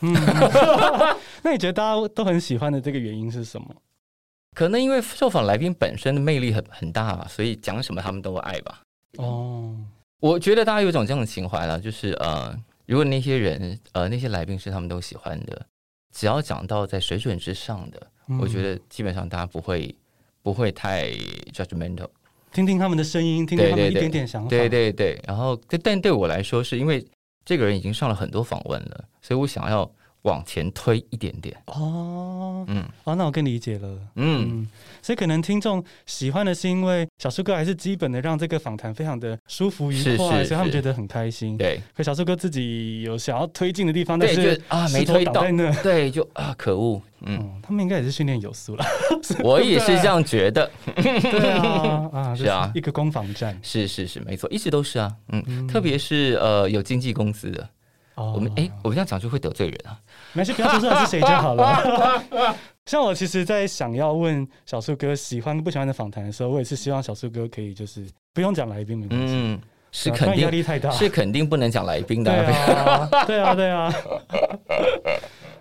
[0.02, 0.14] 嗯，
[1.42, 3.74] 那你觉得大家都很喜欢的这个原因是什么？
[4.54, 8.82] 可能因为受访来宾本身的魅力很很大吧，所以讲什么他们都爱吧。
[9.16, 9.76] 哦，
[10.20, 12.56] 我觉得大家有一种这样的情怀了，就是呃。
[12.86, 15.66] 如果那些人，呃，那些来宾是他们都喜欢的，
[16.14, 19.94] 只要讲到在水准之上的，嗯、我觉得基本上大家不会
[20.42, 21.10] 不会太
[21.52, 22.08] judgmental，
[22.52, 25.20] 听听他们的声音，听听他们一点点想法，对对对。
[25.26, 27.04] 然后，但对我来说，是因为
[27.44, 29.90] 这个人已经上了很多访问了，所以我想要
[30.24, 31.56] 往前推一点点。
[31.66, 34.68] 哦，嗯，哦，那我更理解了，嗯，嗯，
[35.00, 41.56] 所以可能听众喜欢的是因为小树哥还是基本的让这个访谈非常的舒服愉快，所以他们觉得很开心。
[41.58, 45.44] 对，可小树哥自己有想要推进的地方，但是啊没推到，
[45.82, 48.84] 对，就啊可恶，嗯，他们应该也是训练有素了，
[49.44, 57.68] 我也是这样觉得， 对啊，啊是啊，一个攻防战，是是是，没错，一直都是啊，嗯，特别是呃有经纪公司的。
[58.16, 59.98] Oh, 我们哎，我们这样讲就会得罪人啊！
[60.34, 62.22] 没事，不要说出来是谁就好了。
[62.86, 72.30] 像我其实，在想要问小树哥喜欢不喜欢的访谈的时候，我也是希望小树哥可以就是不用讲来宾没关系，嗯，是肯定压力太大，是肯定不能讲来宾的。
[72.30, 73.92] 对啊， 对啊，对啊。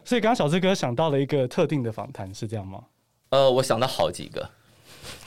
[0.06, 2.80] 所以刚刚小树哥想到了一个特定的访谈，是这样吗？
[3.30, 4.48] 呃，我想到好几个。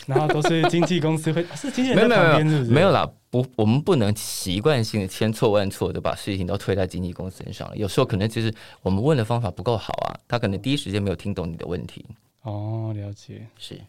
[0.07, 2.71] 然后都是经纪公司会 是经纪人在旁边，是不是？
[2.71, 3.05] 没有啦，
[3.42, 7.77] 不，我们不能习惯性的千错万错的把事情都推在经纪公司身上了。
[7.77, 12.05] 有时候可能就是我们问的方法不够好啊，他可能第一时间没有听懂你的问题。
[12.42, 13.81] 哦，了解，是，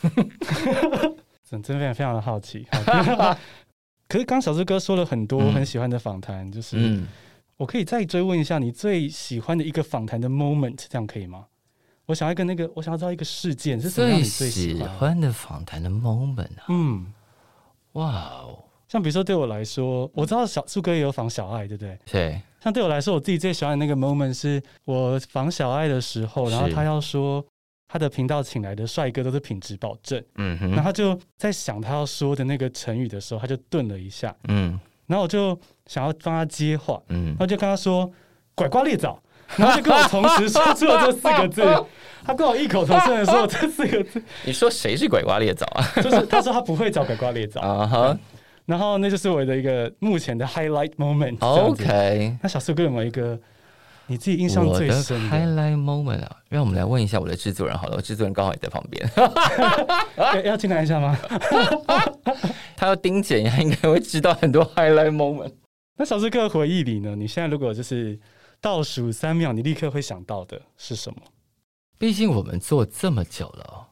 [1.48, 2.66] 真真非常非常的好奇。
[4.08, 7.02] 可是刚小志哥说了很多很喜欢的访谈，嗯、就是
[7.56, 11.46] 我可以再追问一下你最喜欢的一个访谈的 moment，这样可以吗？
[12.06, 16.64] 我想要一个那个，我想要知道一个事件是什么样你最喜欢的访谈的 moment 啊？
[16.68, 17.06] 嗯，
[17.92, 18.10] 哇
[18.42, 21.98] 哦，像比如说对我来说，我知道小树哥也有防小爱，对不对？
[22.06, 22.40] 对。
[22.62, 27.44] 像对我来说，我自己最喜欢的那个 moment 是我防小爱的时候，然后他要说
[27.88, 38.10] 他的频道请来的帅哥都是品质保证，嗯哼，然后他就在想他要说的那个成语的时候，他就顿了一下，嗯，然后我就想要帮他接话，嗯，然后就跟他说
[38.54, 39.20] 拐瓜裂枣。
[39.54, 41.62] 然后就跟我同时说出了这四个字，
[42.24, 44.22] 他跟我异口同声的说这四个字。
[44.44, 45.84] 你说谁是鬼瓜裂枣啊？
[46.02, 48.18] 就是他说他不会找鬼瓜裂枣啊哈。
[48.66, 51.36] 然后那就是我的一个目前的 highlight moment。
[51.40, 53.38] OK，那小树哥有没有一个
[54.06, 56.36] 你自己印象最深的 highlight moment 啊？
[56.48, 59.10] 让我们来问一下我的制作人好了，我制作人刚好也在旁边。
[60.44, 61.18] 要进来一下吗？
[62.76, 65.52] 他要盯紧，他应该会知道很多 highlight moment。
[65.96, 67.16] 那小树哥回忆里呢？
[67.16, 68.18] 你现在如果就是。
[68.62, 71.16] 倒数三秒，你立刻会想到的是什么？
[72.02, 73.88] 毕竟我们做这么久了，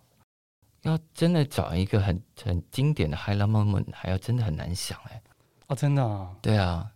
[0.83, 5.23] 要真的找一个很很经典的 highlight moment，还要真的很难想哎。
[5.68, 6.35] 哦，真的啊？
[6.42, 6.90] 对啊，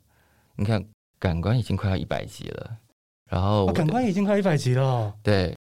[0.57, 0.85] 你看，
[1.21, 2.79] 感官已经快要一百集了，
[3.31, 5.15] 然后、哦、感官已经快一百集了。
[5.23, 5.57] 对，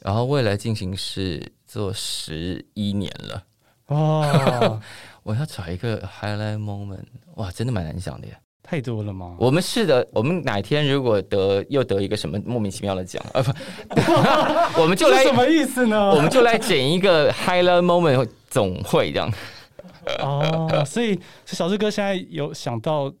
[0.00, 3.44] 然后未来进行式做十一年了。
[3.88, 4.80] 哦，
[5.22, 8.40] 我要找一个 highlight moment，哇，真的蛮难想的呀。
[8.66, 9.36] 太多了吗？
[9.38, 16.10] 我们是的，我们哪天如果得又得一个什么莫名其妙的奖啊 不， 我们就来什么意思呢？
[16.10, 19.30] 我们就来剪一个 highlight moment 总会这样。
[20.20, 23.12] 哦，所以小志哥现在有想到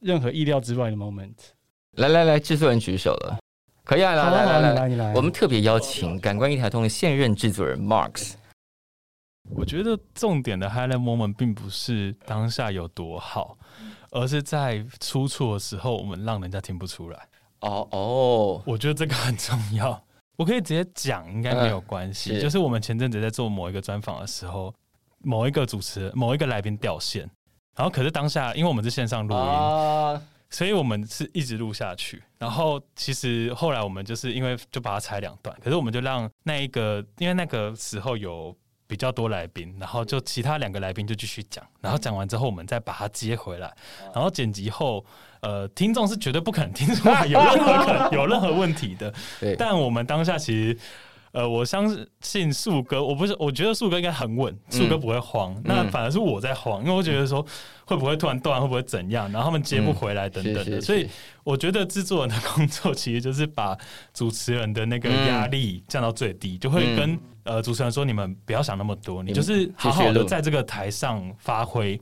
[0.00, 1.34] 任何意料之外的 moment？
[1.92, 3.38] 来来来，制作人举手了，
[3.84, 8.32] 可以啊，来来来来来，我们特别邀请感官一条通的现任制作人 Marks。
[9.54, 13.56] 我觉得重点的 highlight moment 并不是当下有多好。
[14.10, 17.28] 而是在出错的时候，我们让人家听不出来。
[17.60, 20.02] 哦哦，我觉得这个很重要。
[20.36, 22.34] 我可以直接讲，应该没有关系。
[22.34, 24.72] 呃、就是我们前阵子在做某一个专访的时候，
[25.18, 27.28] 某一个主持人、某一个来宾掉线，
[27.76, 32.22] 然后可是当下，因为我们是线上录音，呃、所以我们是一直录下去。
[32.38, 38.56] 然后其实后来我们就是因为就把它拆两段，可是我们就让那一个，因为那个时候有。
[38.88, 43.70] 比较多来宾，然后就其他两个来宾就继续讲，然后讲完之后，我们再把它接回来，
[44.14, 45.04] 然后剪辑后，
[45.40, 49.12] 呃，听众是绝对不可能听出来有任何可有任何问题的。
[49.56, 50.78] 但我们当下其实，
[51.38, 57.46] 呃，我相信树哥，我不是，我觉得树哥应该很稳，树哥不会慌，嗯、那反而是我在慌，因为我觉得说
[57.84, 61.08] 会不会突然断，会不会怎样，然后他们接不回来等等的，嗯、是是是，所以
[61.44, 63.78] 我觉得制作人的工作其实就是把
[64.12, 67.16] 主持人的那个压力降到最低，嗯、就会跟。
[67.44, 71.98] 呃，主持人说：“你们不要想那么多，你就是好好的在这个台上发挥。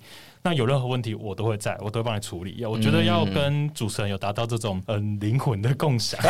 [0.47, 2.65] 那有任何问题，我都会在，我都会帮你处理。
[2.65, 6.21] 我觉得要跟主持人有达到这种嗯灵魂的共享。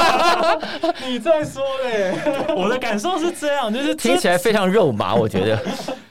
[1.08, 2.12] 你在说嘞？
[2.54, 5.14] 我的感受是这样，就是听起来非常肉麻。
[5.14, 5.58] 我觉得，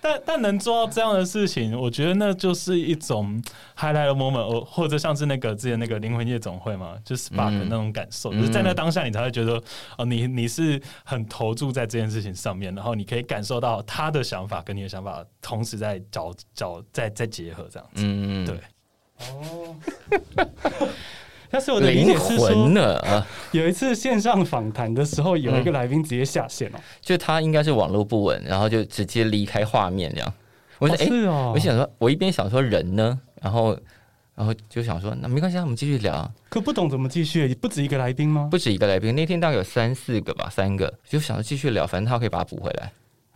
[0.04, 3.42] 但但能做到这样的事情，我觉得那就是一种
[3.78, 9.54] highlight moment，或者像是那个之前那个灵魂夜总会嘛，就是 Spark 的那种感受，就是在那当下，你才会觉得
[9.98, 18.04] 哦，你你是很投注在这件事情上面，然后你可以感受到他的想法跟你的想法同时在找找在在结合这样子。
[18.06, 18.60] 嗯，对。
[19.30, 19.76] 哦。
[21.54, 22.50] 但是我的理解是说，
[23.52, 30.34] 有一次线上访谈的时候，有一个来宾直接下线了，就他应该是网络不稳，然后就直接离开画面这样。
[30.80, 33.78] 我说，哎，我想说，我一边想说人呢，然后
[34.34, 36.28] 然后就想说，那没关系，我们继续聊。
[36.50, 37.54] 可不懂怎么继续？
[37.54, 38.48] 不止一个来宾吗？
[38.50, 42.92] 不止一个来宾，那天大概有三四个吧，三个，就想着继续聊，反正他可以把它补回来。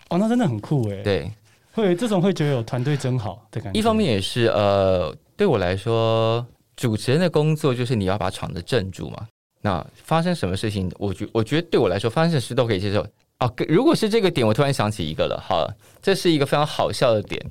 [0.10, 1.04] 哦，那真的很酷哎。
[1.04, 1.32] 对，
[1.74, 3.80] 会这种会觉得有团队真好的感觉。
[3.80, 6.44] 一方面也是呃，对我来说，
[6.78, 9.28] 主持人的工作就是你要把场子镇住嘛。
[9.62, 13.06] 那发生什么事情，我觉我觉得对我来说，发生什么事都可以接受。
[13.40, 15.44] 哦，如果是这个点，我突然想起一个了。
[15.46, 17.44] 好了，这是一个非常好笑的点。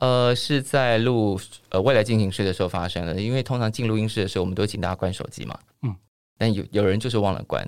[0.00, 3.20] 呃，是在录呃未来进行式的时候发生的。
[3.20, 5.56] 因为通常进录音室的时候，我们都请大家关手机嘛。
[5.82, 5.94] 嗯。
[6.38, 7.66] 但有有人就是忘了关。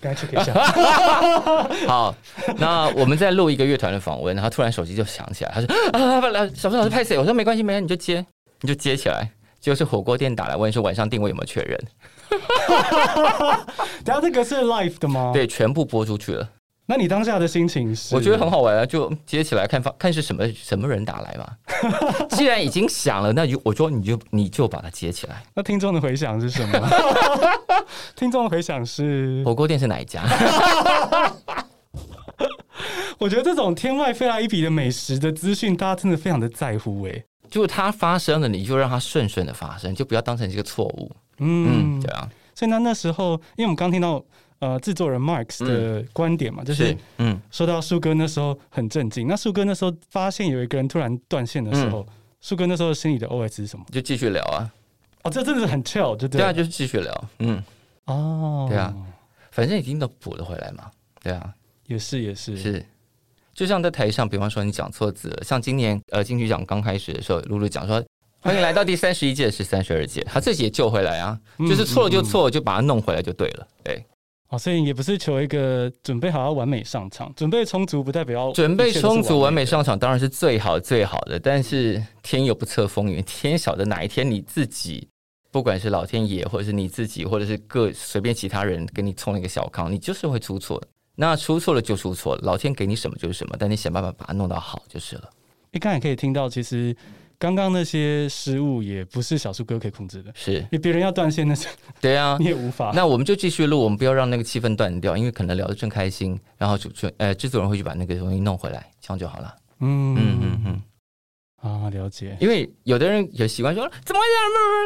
[0.00, 0.52] 该去给一下。
[1.86, 2.14] 好，
[2.58, 7.18] 那我们在录一个乐团的访问，然后突然手机就响起来，他说啊，不来，小树老师拍谁？
[7.18, 8.26] 我说没关系，没关系，你就接，
[8.60, 9.30] 你就接起来。
[9.66, 11.76] 就是火锅店打来问说晚上定位有没有确认。
[14.04, 15.32] 等下这个是 live 的吗？
[15.34, 16.48] 对，全部播出去了。
[16.86, 18.14] 那你当下的心情是？
[18.14, 21.48] 我觉得很好玩啊，就接起来看，看是什么什么人打来嘛。
[22.28, 25.42] 既然已经响了，那就我说你就你就把它接起来。
[25.52, 26.88] 那听众的回响是什么？
[28.14, 30.22] 听众的回响是火锅店是哪一家？
[33.18, 37.24] 我觉得这种天外飞来一笔的美食的资讯，大家真的非常的在乎哎。
[37.50, 41.10] 就是它发生了，你就让它顺顺的发生，就不要当成一个错误。
[41.38, 42.28] 嗯，对啊。
[42.54, 44.24] 所以那那时候，因为我们刚听到。
[44.58, 49.28] 呃，制作人 Marks 的观点嘛，嗯、就是嗯，说到树哥那时候很震惊。
[49.28, 52.02] 那树哥那时候发现有一个人突然断线的时候，
[52.40, 53.84] 树、嗯、哥那时候心里的 OS 是什么？
[53.92, 54.72] 就继续聊啊！
[55.24, 57.24] 哦，这真的是很 chill，就对，对啊，就是继续聊。
[57.40, 57.62] 嗯，
[58.06, 58.94] 哦，对啊，
[59.50, 60.90] 反正已经都补了回来嘛。
[61.22, 61.52] 对啊，
[61.86, 62.86] 也是也是是，
[63.56, 68.04] 就像在台上，比方说你讲错字了，像今年呃金曲奖刚开始的时候，露露讲说
[68.38, 73.66] 欢迎来到第三十一届是三十二届，他自己也救回来啊，嗯、就是错了就错了，就把它弄回来就对了。
[73.82, 74.04] 对。
[74.48, 85.08] 哦，所以也不是求一个准备好要完美上场，准备充足不代表要准备充足完美上场当然是最好最好的，但是天有不测风云，天晓得哪一天你自己，
[85.50, 90.86] 不管是老天爷或者是你自己，或者是各随便其他人给你冲了一个小康，你就是会出错的。
[91.16, 95.28] 那出错了就出错了，老天给你什么就是什么，但你想办法把它弄到好就是了。
[95.72, 96.96] 你刚才可以听到，其实。
[97.38, 101.68] 刚刚那些失误也不是小树哥可以控制的，是，因为别人要断线那是，
[102.00, 102.92] 对啊， 你也无法。
[102.94, 109.54] 那我们就继续录，我们不要让那个气氛断掉，因为可能聊得正开心，然后就就呃制作人会去把那个东西弄回来，这样就好了。
[109.80, 110.82] 嗯嗯嗯
[111.62, 112.34] 嗯，啊，了解。
[112.40, 114.18] 因为有的人有习惯说怎么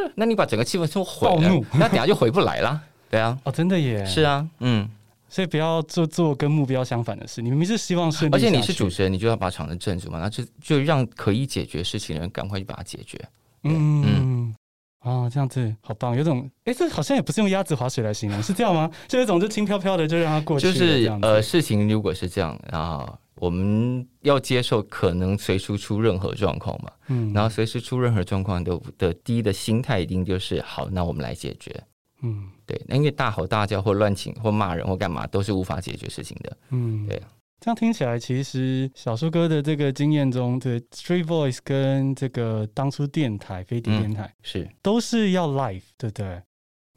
[0.03, 2.83] 样，那你把整个气氛都毁了，那等下就回不来了。
[3.09, 4.05] 对啊， 哦，真的耶。
[4.05, 4.91] 是啊，嗯。
[5.31, 7.41] 所以不要做做跟目标相反的事。
[7.41, 10.19] 你明明是希望顺利，而且你是主持人，你就要把场子镇住嘛。
[10.19, 13.19] 那就就让可以解决事情的人赶快去把它解决。
[13.63, 14.55] 嗯嗯
[14.99, 18.91] 啊，这样子好棒，有种哎、欸，这好像也不是用鸭子划水来形容，是这样吗？
[19.09, 20.67] 就有一种就轻飘飘的，就让它过去。
[20.67, 26.91] 就是呃，事情如果是这样，然后我们要接受可能随时出任何状况嘛。
[27.09, 31.75] 嗯，然后随时出任何状况的的第一的心态一定就是好，那我们来解决。
[32.23, 36.57] 嗯，对，那因为大吼大叫或乱请或骂人或干嘛都是无法解决事情的。
[36.69, 37.21] 嗯，对。
[37.59, 46.41] 这样听起来，其实小树哥的这个经验中，对 Street Voice 跟这个当初电台飞碟电台、嗯、是都是要 live，对不对？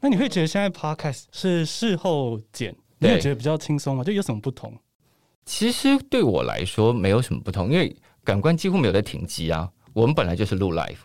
[0.00, 4.04] 那你会觉得现在 Podcast 是事后剪，你会觉得比较轻松吗？
[4.04, 4.72] 就有什么不同？
[5.44, 9.68] 其实对我来说没有什么不同，因为感官几乎没有在停机啊。
[9.92, 10.96] 我们本来就是录 live。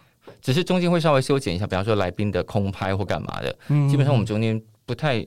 [0.41, 3.55] 只是中间会稍微修剪一下，比方说来宾的空拍或干嘛的。
[3.67, 5.25] 嗯，基本上我们中间不太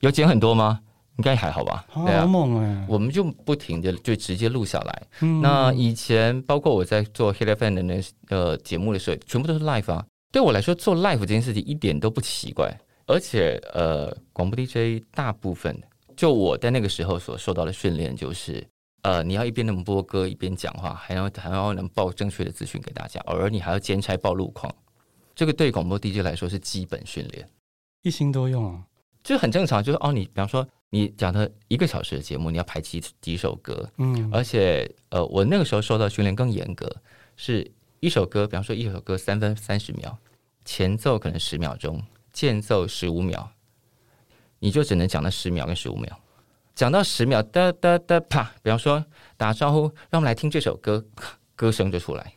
[0.00, 0.80] 有剪很多吗？
[1.18, 1.84] 应该还好吧。
[1.88, 2.86] 好猛哎、啊！
[2.88, 5.02] 我们就不停的就直接录下来。
[5.20, 10.04] 嗯，那以前包括我在做 Hit FM 的那呃节目的时候，全部都是 live 啊。
[10.32, 12.74] 对我来说，做 live 这件事情一点都不奇怪。
[13.06, 15.78] 而且呃，广播 DJ 大部分
[16.16, 18.66] 就我在那个时候所受到的训练就是。
[19.02, 24.72] 呃，你要一边能播歌一边讲话，还要还要能报正确的资讯给大家，偶尔你还要兼差报路况，
[25.34, 27.48] 这个对广播 DJ 来说是基本训练，
[28.02, 28.86] 一心多用啊，
[29.24, 29.82] 就很正常。
[29.82, 36.88] 就是哦，你比方说你讲的一个小时的节目，你要排几几首歌，嗯，而且呃，我那个时候受到训练更严格，
[37.36, 40.16] 是一首歌，比方说一首歌三分三十秒，
[40.64, 42.00] 前奏可能十秒钟，
[42.32, 43.48] 间奏十五秒，
[44.60, 46.16] 你就只能讲那十秒跟十五秒。
[46.74, 48.50] 讲到十秒，哒哒哒，啪！
[48.62, 49.04] 比方说
[49.36, 51.04] 打招呼，让我们来听这首歌，
[51.54, 52.32] 歌声就出来。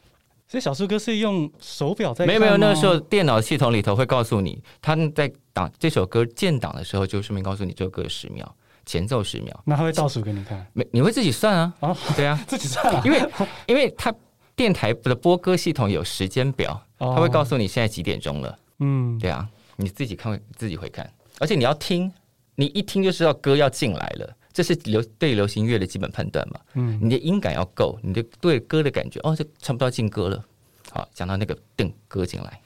[0.48, 2.26] 所以小树哥是用手表在？
[2.26, 9.60] 没有没有，那个时候电脑系统里头会告诉你，他在档这首歌建档的时候，就顺便告诉你这首歌十秒，前奏十秒。
[9.66, 10.66] 那他会倒数给你看？
[10.74, 11.74] 没，你会自己算啊？
[11.80, 13.02] 啊，对啊， 自己算啊。
[13.04, 13.30] 因为
[13.68, 14.14] 因为他
[14.56, 18.60] 电台的播歌系统有时间表，他会告诉你现在几点钟了。
[18.80, 22.12] 嗯，对啊，你自己看，自己会看，而且你要听。
[22.56, 26.60] 你一听就知道歌要进来了，这是流对流行乐的基本判断嘛。
[26.74, 30.44] 嗯，你的音感要够，你的对歌的感觉，哦，这差不多要进歌了。
[30.92, 32.62] 好，讲到那个噔歌进来，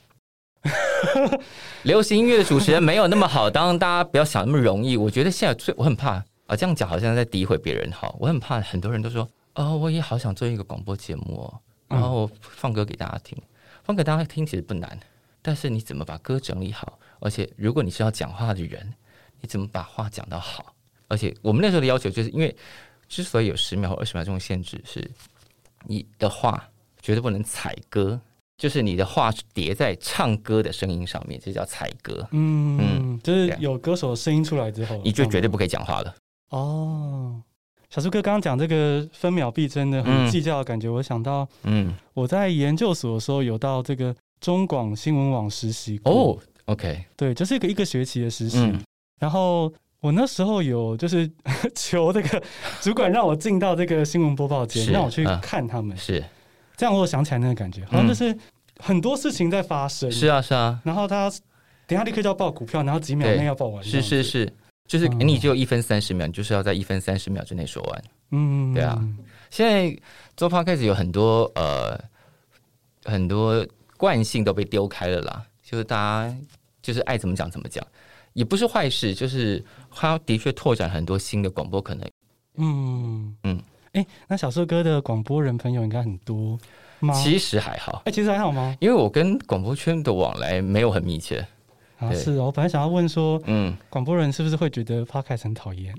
[1.83, 4.95] 流行音乐的主持人没有那么好当，大家不要想那么容易。
[4.95, 7.89] 我觉得现在最我很怕啊，这样讲好像在诋毁别人。
[7.91, 13.35] 哈，我很怕很多人都说，哦，我也好想做一个广播节目哦，然后我放歌给大家听，
[13.83, 14.99] 放给大家听其实不难，
[15.41, 16.99] 但是你怎么把歌整理好？
[17.21, 18.93] 而且如果你是要讲话的人，
[19.41, 20.73] 你怎么把话讲到好？
[21.07, 22.55] 而且我们那时候的要求就是因为
[23.07, 25.09] 之所以有十秒或二十秒这种限制，是
[25.85, 26.69] 你的话
[27.01, 28.19] 绝对不能踩歌。
[28.57, 32.27] 就是你的话叠在唱歌的声音上面，这叫踩歌。
[32.31, 36.13] 嗯嗯，就是有歌手的声音出来之后，你就绝对不可以讲话了。
[36.49, 37.41] 哦，
[37.89, 46.11] 小树哥刚刚讲这个分秒必争的很计较的感觉，嗯、我想到，嗯，我在研究所的时候有到这个中广新闻网实习过。
[46.11, 48.57] 哦，OK，对，就是一个一个学期的实习。
[48.57, 48.77] 嗯、
[49.19, 51.29] 然后我那时候有就是
[51.75, 52.41] 求这个
[52.81, 55.95] 主管让我进到这个新闻播报间，让我去看他们。
[55.95, 56.23] 是。
[56.75, 58.35] 这样我想起来那个感觉，好像就是
[58.79, 60.09] 很多事情在发生。
[60.09, 60.79] 是啊，是啊。
[60.85, 61.29] 然后他
[61.85, 63.83] 等下立刻就要报股票，然后几秒内要报完。
[63.83, 64.53] 是是是，
[64.87, 68.03] 就是你只有一分三十秒，你就是要在一分三十秒之内说完。
[68.31, 68.97] 嗯，对啊。
[69.49, 70.01] 现在
[70.37, 71.99] 做 podcast 有很多呃
[73.03, 73.65] 很多
[73.97, 76.37] 惯性都被丢开了啦，就是大家
[76.81, 77.85] 就是爱怎么讲怎么讲，
[78.33, 82.09] 也不是坏事，就是他的确拓展很多新的广播可能。
[82.57, 83.61] 嗯嗯。
[83.93, 86.57] 哎，那小树哥的广播人朋友应该很多
[86.99, 87.13] 吗？
[87.13, 88.03] 其实还好。
[88.05, 88.75] 哎，其实还好吗？
[88.79, 91.45] 因为我跟广播圈的往来没有很密切。
[91.97, 92.45] 啊，是哦。
[92.45, 95.93] 我本来想要问说，嗯，广播人是不是会觉得 podcast 很讨厌？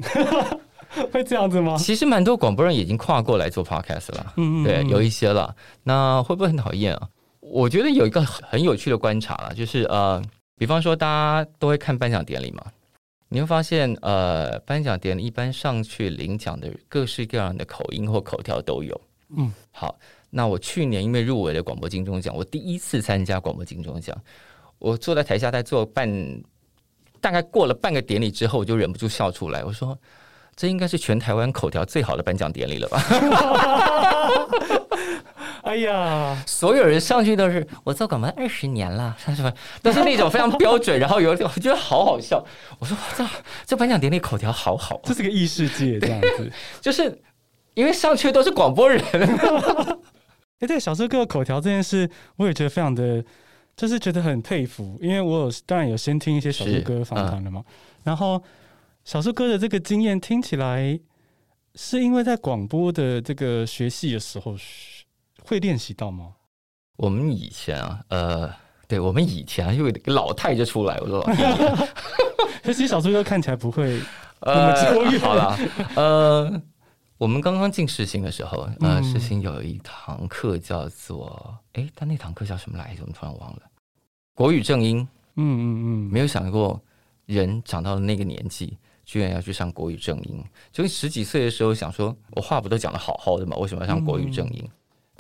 [1.13, 1.77] 会这样子吗？
[1.79, 4.35] 其实蛮多广播人已经跨过来做 podcast 了。
[4.37, 4.65] 嗯嗯。
[4.65, 5.55] 对，有一些了。
[5.83, 7.09] 那会不会很讨厌啊？
[7.41, 10.23] 我觉得有一个很有趣的观察了，就是呃，
[10.61, 12.63] 比方说大家都会看颁奖典礼嘛。
[13.31, 19.01] 你会发现，呃，颁奖典礼一般上去领奖的各式各样的口音或口条都有。
[19.35, 19.99] 嗯，好，
[20.29, 24.15] 那我去年因为入围了广播金钟奖，我第一次参加广播金钟奖，
[24.79, 26.07] 我坐在台下在做半，
[27.23, 29.65] 大概过了半个典礼之后，我就忍不住笑出来。
[29.65, 29.99] 我说，
[30.55, 33.03] 这应该是全台湾口条最好的颁奖典礼了吧？
[35.71, 42.45] 哎呀，所有人上去都是我做广播二十年了，三十分都是那种非常标准，然后有点我觉得好好笑。
[42.81, 43.25] 我说这
[43.65, 46.51] 这颁奖典礼口条好好，啊，这是个异世界这样子，
[46.83, 47.17] 就是
[47.75, 49.01] 因为上去都是广播人。
[50.59, 53.25] 哎，对，小树哥口条这件事，我也觉得非常的，
[53.77, 58.43] 就是觉得很佩服，因为我有当然有先听一些小树哥访谈的嘛，嗯、然后
[59.05, 60.99] 小树哥的这个经验听起来
[61.77, 64.57] 是因为在广播的这个学习的时候。
[65.45, 66.33] 会练习到吗？
[66.97, 68.53] 我们以前啊，呃，
[68.87, 71.27] 对，我们以前啊，因为老太就出来，我说，
[72.65, 74.01] 其实小树哥看起来不会
[74.41, 75.21] 那么久远。
[75.21, 75.59] 好了，
[75.97, 76.63] 呃，
[77.17, 83.01] 我们刚刚进世新的时候，呃，世新有一堂课叫做，哎、嗯，他那堂课叫什么来着？
[83.03, 83.63] 我们突然忘了。
[84.35, 85.07] 国语正音。
[85.37, 86.79] 嗯嗯嗯，没有想过
[87.25, 88.77] 人长到了那个年纪，
[89.07, 90.45] 居然要去上国语正音。
[90.71, 93.57] 就十几岁的时候想说，我话不都讲的好好的嘛？
[93.57, 94.63] 为什么要上国语正音？
[94.63, 94.71] 嗯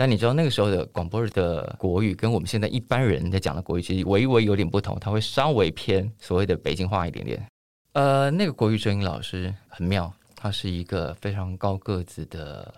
[0.00, 7.46] 但你知道那个时候的广播的国语跟我们现在一般人在讲的国语其实微微有点不同，它会稍微偏所谓的北京话一点点。
[7.92, 12.74] 呃，那个国语正音老师很妙，她是一个非常高个子的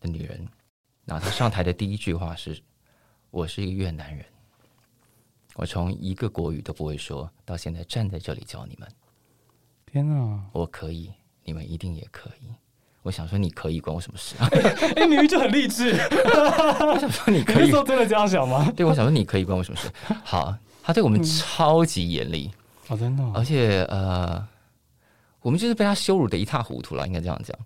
[0.00, 0.46] 的女人。
[1.06, 2.60] 然后她上台的第一句话是
[3.32, 4.22] ：“我是一个越南人，
[5.54, 8.86] 我从一个国语都不会说到现在站在这里教你们。
[9.86, 11.10] 天哪，我可以，
[11.42, 12.48] 你们一定也可以。”
[13.06, 14.48] 我想说，你可以关我什么事啊？
[14.96, 15.90] 哎，明明就很励志。
[16.82, 17.66] 我想说，你可以。
[17.66, 18.68] 你说真的这样想吗？
[18.76, 19.88] 对，我想说，你可以关我什么事？
[20.24, 20.52] 好，
[20.82, 22.50] 他对我们超级严厉。
[22.88, 23.22] 哦，真的。
[23.32, 24.44] 而且呃，
[25.40, 27.56] 我们就是被他羞辱的一塌糊涂了，应该这样讲。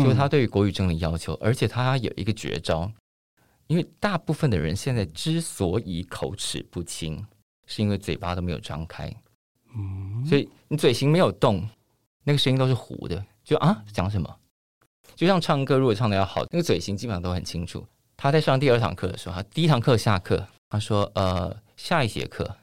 [0.00, 2.88] 就是他对于国语真的要求，而且他有一个绝招，
[3.66, 7.26] 因为大部分的人现在之所以口齿不清，
[7.66, 9.12] 是因为嘴巴都没有张开。
[9.76, 10.24] 嗯。
[10.24, 11.68] 所以你嘴型没有动，
[12.22, 13.24] 那个声音都是糊的。
[13.44, 14.36] 就啊，讲什么？
[15.16, 17.84] 就像唱歌，如果唱的要好，那个嘴型基本上都很清楚。
[18.16, 22.54] 他在上第二堂课的时候，他第一堂课下课，他说：“呃，下一节课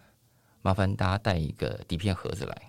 [0.62, 2.62] 麻烦大家带一个底片盒子来。”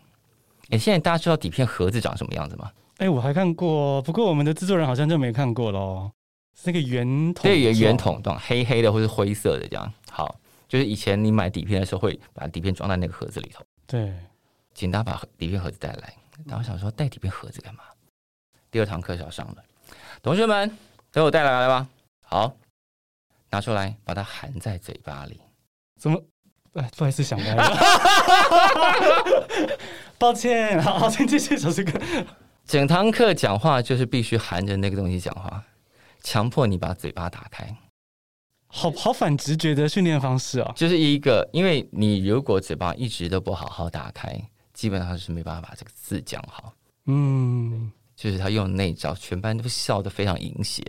[0.71, 2.73] 哎，现在大家知道底片盒子长什么样子吗？
[2.97, 6.11] 哎，我还看过，不过我们的制作人好像就没看过喽。
[6.55, 9.93] 是那个圆筒，对，圆圆筒状，黑黑的或是灰色的这样。
[10.11, 13.63] 好，就是以前你买底片的时候会把底片装在那个盒子里头。
[13.87, 14.15] 对，
[14.73, 16.15] 请大家把底片盒子带来。
[16.47, 17.83] 然后想说，带底片盒子干嘛？
[18.71, 19.65] 第二堂课是要上的。
[20.25, 20.75] 同学们，
[21.13, 21.87] 都有带来了吧？
[22.23, 22.57] 好，
[23.51, 25.39] 拿出来，把它含在嘴巴里。
[26.01, 26.19] 怎么？
[26.73, 27.77] 哎，不好意思，想歪了。
[30.17, 32.01] 抱歉，好，好，先继续说这个。
[32.65, 35.63] 整堂课讲话就是必须含着那个东西讲话，
[36.23, 37.77] 强迫你把嘴巴打开。
[38.69, 40.73] 好好反直觉的训练方式啊！
[40.75, 46.73] 就是一个，因为你如果嘴巴一直都不好好打开，基本上是没办法把这个字讲好。
[47.05, 50.83] 嗯，就是他用那招，全班都笑得非常淫邪。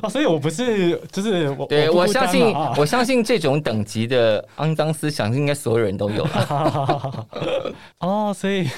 [0.00, 6.26] 啊， 所以我不是，就是我，对我，我相信， 我相信这种等级的肮脏思想，应该所有人都有。
[7.98, 8.68] 哦，所以。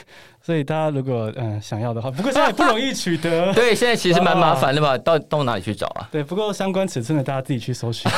[0.44, 3.54] 所以大家如果嗯想要的话，不过现在也不容易取得。
[3.54, 4.98] 对，现在其实蛮麻烦的吧？
[4.98, 6.08] 到到哪里去找啊？
[6.10, 8.10] 对，不过相关尺寸的大家自己去搜寻。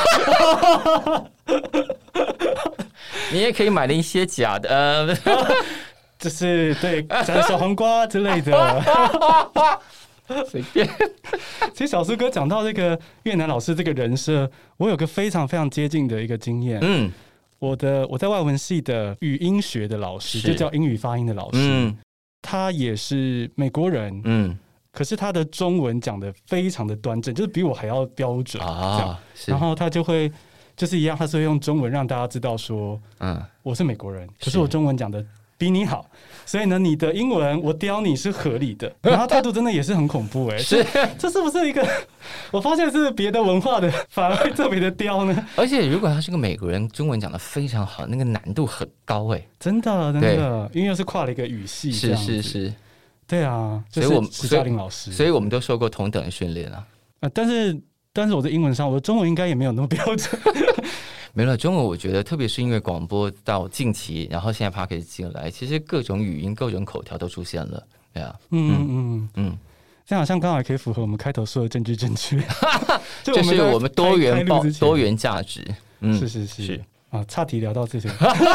[3.31, 5.15] 你也可以买了一些假的，呃，
[6.17, 8.83] 就是对，像小黄瓜之类的。
[10.49, 10.87] 随便。
[11.73, 16.79] 其实小苏哥讲到这个越南老师这个人设，我有个非常非常接近的一个经验。
[16.81, 17.11] 嗯，
[17.59, 21.59] 我的我在外文系的语音学的老师，就叫英语发音的老师。
[21.59, 21.97] 嗯。
[22.47, 24.55] 他也是美国人，嗯，
[24.91, 29.19] 可是他的中文讲的非常的端正，就是比我还要标准啊。
[29.47, 30.31] 然后他就会
[30.77, 35.25] 就是一样，他是会用中文让大家知道说，嗯，我是美国人，可是我中文讲的
[35.57, 36.09] 比你好，
[36.45, 38.93] 所以呢，你的英文我刁你是合理的。
[39.01, 40.85] 然后态度真的也是很恐怖哎、欸，是
[41.17, 41.87] 这是不是一个？
[42.51, 45.47] 我发现是别的文化的反而会特别的刁呢。
[45.55, 52.73] 而且如果他是个美国人，中文讲的非常好，那个难度很高哎、欸，真的真的，因为又是跨了一个语系，是是是，
[53.25, 56.85] 对啊，所以我们史嘉玲老师，所以我们都受过同等的训练啊。
[57.21, 57.79] 啊，但是
[58.11, 60.41] 但是我在英文上，我的中文应该也没有那么标准。
[61.35, 67.83] 没了中文，我觉得特别是因为广播到近期，然后现在 Podcast 进来，其实各种语音、各种口条都出现了，
[68.13, 69.57] 对啊，嗯嗯嗯嗯，
[70.05, 72.41] 这样好像刚好可以符合我们开头说的证据正确，
[73.21, 75.61] 就是我们多元包多元价值，
[75.99, 76.83] 嗯，是是是是。
[77.09, 78.09] 啊，差题聊到这些，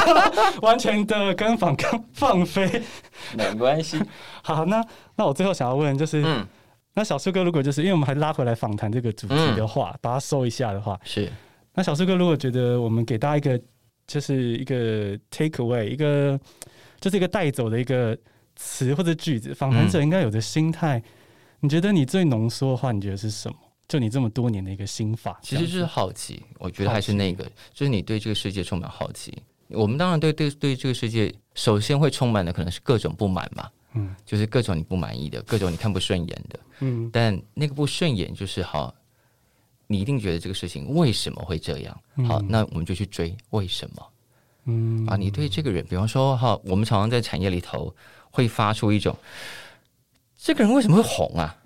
[0.61, 2.83] 完全的跟访刚放飞，
[3.37, 3.99] 没关系。
[4.43, 4.85] 好，那
[5.17, 6.47] 那我最后想要问就是，嗯，
[6.95, 11.31] 那小树哥如果就是因为我们还拉回来访谈这个主题的话，嗯、把它收一下的话，是。
[11.75, 13.63] 那小树哥，如果觉得我们给大家一个，
[14.07, 16.39] 就是一个 take away，一个
[17.01, 18.17] 就是一个带走的一个
[18.57, 21.05] 词或者句子，访谈者应该有的心态，嗯、
[21.61, 23.57] 你觉得你最浓缩的话，你觉得是什么？
[23.87, 26.43] 就你这么多年的一个心法，其实就是好奇。
[26.59, 29.37] 我觉得还是那个，就是你对这个世界充满好奇。
[29.69, 38.95] 我们当然对对对这个世界，首先会充满的可能是各种不满嘛，嗯，就是各种你不满意的，各种你看不顺眼的，嗯，但那个不顺眼就是好。
[39.91, 42.01] 你一定觉得这个事情为什么会这样？
[42.29, 44.07] 好，那我们就去追为什么。
[44.67, 47.93] 嗯啊，你对这个人，比方说哈，我们常常在产业里头
[48.31, 49.17] 会发出一种，
[50.39, 51.57] 这个人为什么会红啊？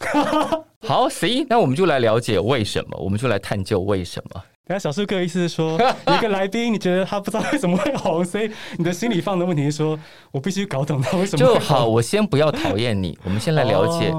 [0.80, 4.42] 好，行，那我们就来了解为什么，我们就来探究为什么。
[4.66, 5.78] 等下小树哥意思是说，
[6.08, 9.98] 有一个来宾，你觉得他不知道为什么会红，所以你的心里放的问题是说，
[10.30, 11.86] 我必须搞懂他为什么就好。
[11.86, 14.10] 我先不要讨厌你，我们先来了解。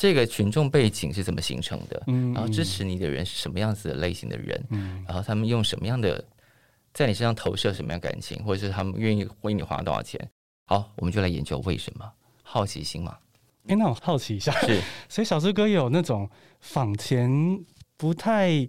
[0.00, 2.02] 哦这个群众背景是怎么形成的？
[2.06, 4.58] 嗯，然后支持你的人是什么样子的类型的人？
[4.70, 6.24] 嗯，然后他们用什么样的
[6.94, 10.18] 在你身上投射什么样感情，或者是他们愿意为你花多少钱？
[10.64, 12.10] 好，我们就来研究为什么，
[12.42, 13.14] 好奇心嘛。
[13.68, 16.26] 哎，那我好奇一下，是， 所以小志哥有那种
[16.60, 17.30] 访前
[17.98, 18.66] 不太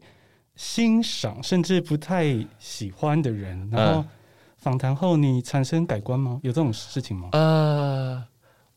[0.57, 4.05] 欣赏，甚至不太喜欢的人，然后
[4.57, 6.41] 访谈后你产生改观吗？
[6.43, 7.29] 有这种事情吗？
[7.31, 8.21] 呃。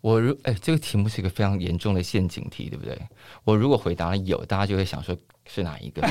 [0.04, 2.94] 我如哎，这个题目是一个非常严重的陷阱题，对不对？
[3.42, 6.02] 我如果回答有，大家就会想说是哪一个？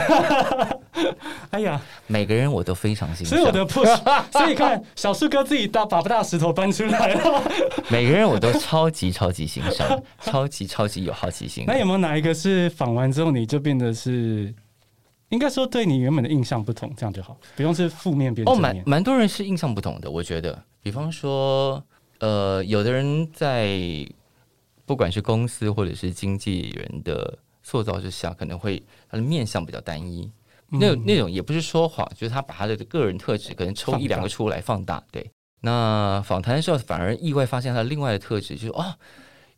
[1.51, 3.95] 哎呀，每个人我都非常欣赏，所以我的 push，
[4.33, 7.43] 所以你看小树哥自己大把不大石头搬出来了。
[7.91, 11.63] 每个人我都超级超级欣赏，超级超级有好奇心。
[11.67, 14.51] 那有没有哪一个是访完之后你就变得是，
[15.29, 18.49] 应该说对你原本的印象不同，这样就好，不用是负面变。
[18.49, 21.79] 哦，蛮蛮多人是印象不同的，我觉得，比方说。
[22.23, 23.77] 呃，有的人在
[24.85, 30.31] 不管是公司或者是经纪人的塑造之下，可能会他的面相比较单一。
[30.71, 34.95] 嗯、那那种也不是说谎，就是他把他的个人特质可能抽一两个出来放大。
[34.95, 38.95] 放大对，那访谈的时候反而意外发现他另外的特质，就是哦，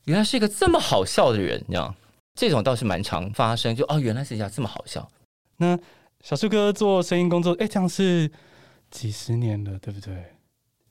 [0.06, 1.96] 原来是一个这么好笑的人，这样
[2.34, 3.76] 这种倒是蛮常发生。
[3.76, 5.08] 就哦，原来是一家这么好笑。
[5.58, 5.78] 那
[6.22, 8.32] 小树哥做声音工作，哎，这样是
[8.90, 10.16] 几十年了，对不对？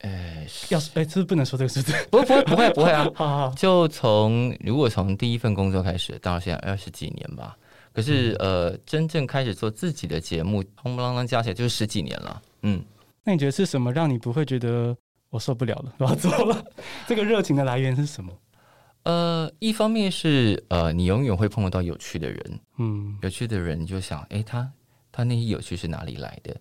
[0.05, 3.09] 呃，要是哎，这是不能说这个数字，不 不会不会不会啊！
[3.15, 7.57] 好好，就从如果从第一份工作开始，到现在二十几年吧。
[7.91, 12.41] 可是、嗯、呃，真正开始做自己的节目，轰不啷当加起来就是十几年了。
[12.61, 12.83] 嗯，
[13.23, 14.95] 那你觉得是什么让你不会觉得
[15.31, 16.63] 我受不了了， 我要走了？
[17.07, 18.31] 这个热情的来源是什么？
[19.03, 24.69] 呃，一方面是呃，你永远会碰到有趣的人，嗯，有趣的人你就想，哎，他
[25.11, 26.55] 他那些有趣是哪里来的？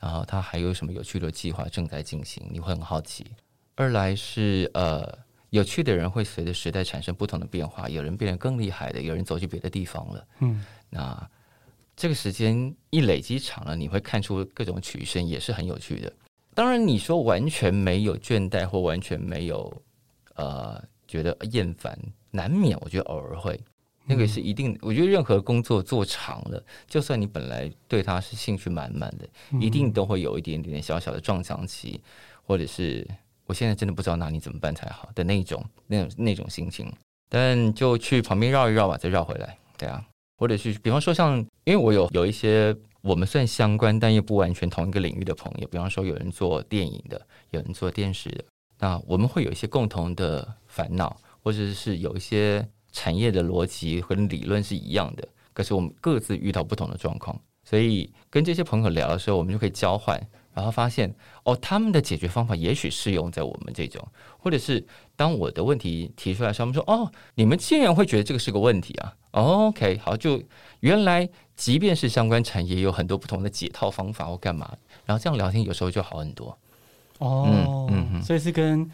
[0.00, 2.46] 然后他还有什么有趣的计划正在进行？
[2.50, 3.26] 你会很好奇。
[3.74, 5.18] 二来是呃，
[5.50, 10.28] 有趣的人会随着时代产生不同的变化，有人变得更厉害的，有人走去别的地方了。
[10.40, 11.30] 嗯，那
[11.96, 16.12] 这个时间一累积长了，你会看出各种曲线，也是很有趣的。
[16.54, 19.82] 当然，你说完全没有倦怠或完全没有
[20.34, 21.98] 呃觉得厌烦，
[22.30, 22.78] 难免。
[22.80, 23.58] 我觉得偶尔会，
[24.10, 24.76] 那个是一定。
[24.82, 29.28] 我觉得任何工作做长了，就算你本来对它是兴趣满满的，
[29.60, 32.00] 一定都会有一点点小小的撞墙期，
[32.44, 33.06] 或者是
[33.46, 36.92] 我现在真的不知道哪里怎么办才好的那种那种那种心情。
[37.28, 40.04] 但就去旁边绕一绕吧，再绕回来，对啊。
[40.36, 48.44] 或者是，比方说像，因为我有有一些我们算相关，但又不完全同一个领域的朋友，比方说有人做电影的，有人做电视的，
[48.78, 60.20] 那我们会有一些共同的烦恼，或者是有一些产业的逻辑和理论是一样的，可是我们各自遇到不同的状况，所以跟这些朋友聊的时候，我们就可以交换。
[60.52, 61.14] 然后发现
[61.44, 64.04] 哦，他们的解决方法也许适用在我们这种，
[64.36, 64.84] 或者是
[65.14, 70.42] 当我的问题提出来时，他们说哦，你们竟然会觉得这个是个问题啊，哦？OK，好，就
[70.80, 74.76] 原来即便是相关产业，有很多不同的解套方法或干嘛，
[75.06, 76.58] 然后这样聊天有时候就好很多。
[77.18, 78.90] 哦，嗯，嗯嗯，所以是跟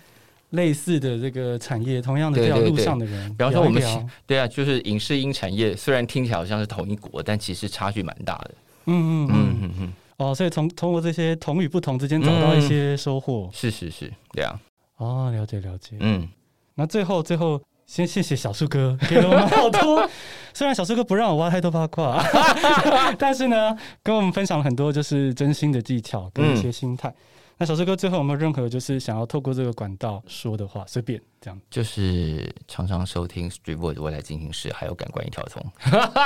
[0.57, 3.81] 类似的这个产业，同样的这条路上的人，比方说我们
[4.27, 8.55] 对啊，就是影视音产业，虽然听起来好像是同一国，但其实差距蛮大的。
[8.87, 9.93] 嗯嗯嗯嗯嗯。
[10.17, 14.59] 哦，所以从通过这些同与不同之间找到一些收获，嗯、是是是，对啊。
[14.97, 15.97] 哦，了解了解。
[16.01, 16.27] 嗯，
[16.75, 20.09] 那最后最后，先谢谢小树哥给了我们好多。
[20.55, 22.25] 虽然小树哥不让我挖太多八卦，
[23.19, 27.09] 但是呢，跟我们分享了很多就是真心的技巧跟一些心态。
[27.11, 27.15] 嗯
[27.59, 30.85] 那小树哥最后有没有任何就是想要透过这个管道说的话？
[30.87, 35.65] 随便这样，就是常常收听 Street Voice 未来进行时，还有感官一条通。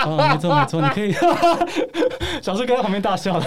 [0.07, 1.12] 哦，没错没错，你可以。
[2.43, 3.45] 小树哥在旁边大笑了。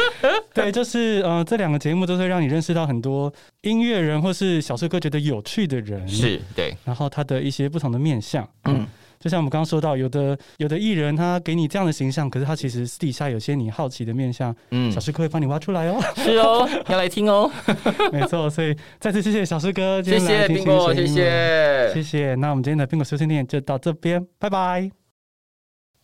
[0.54, 6.74] 对，就是呃，这两个节目都会让你认识到很多音乐人，或是小树哥觉得有趣的人，是对。
[6.84, 8.86] 然后他的一些不同的面向，嗯。
[9.18, 16.00] 就像我们刚刚说到，有的有的艺人他给你这样的形象，可是他其实私底下有些你好奇的面相，嗯，小师哥会帮你挖出来哦。
[16.16, 17.50] 是哦，要来听哦。
[18.12, 22.34] 没错，所以再次谢谢小师哥，谢谢苹果，谢谢，谢谢。
[22.36, 25.07] 那我们今天的苹果修仙店就到这边，拜拜。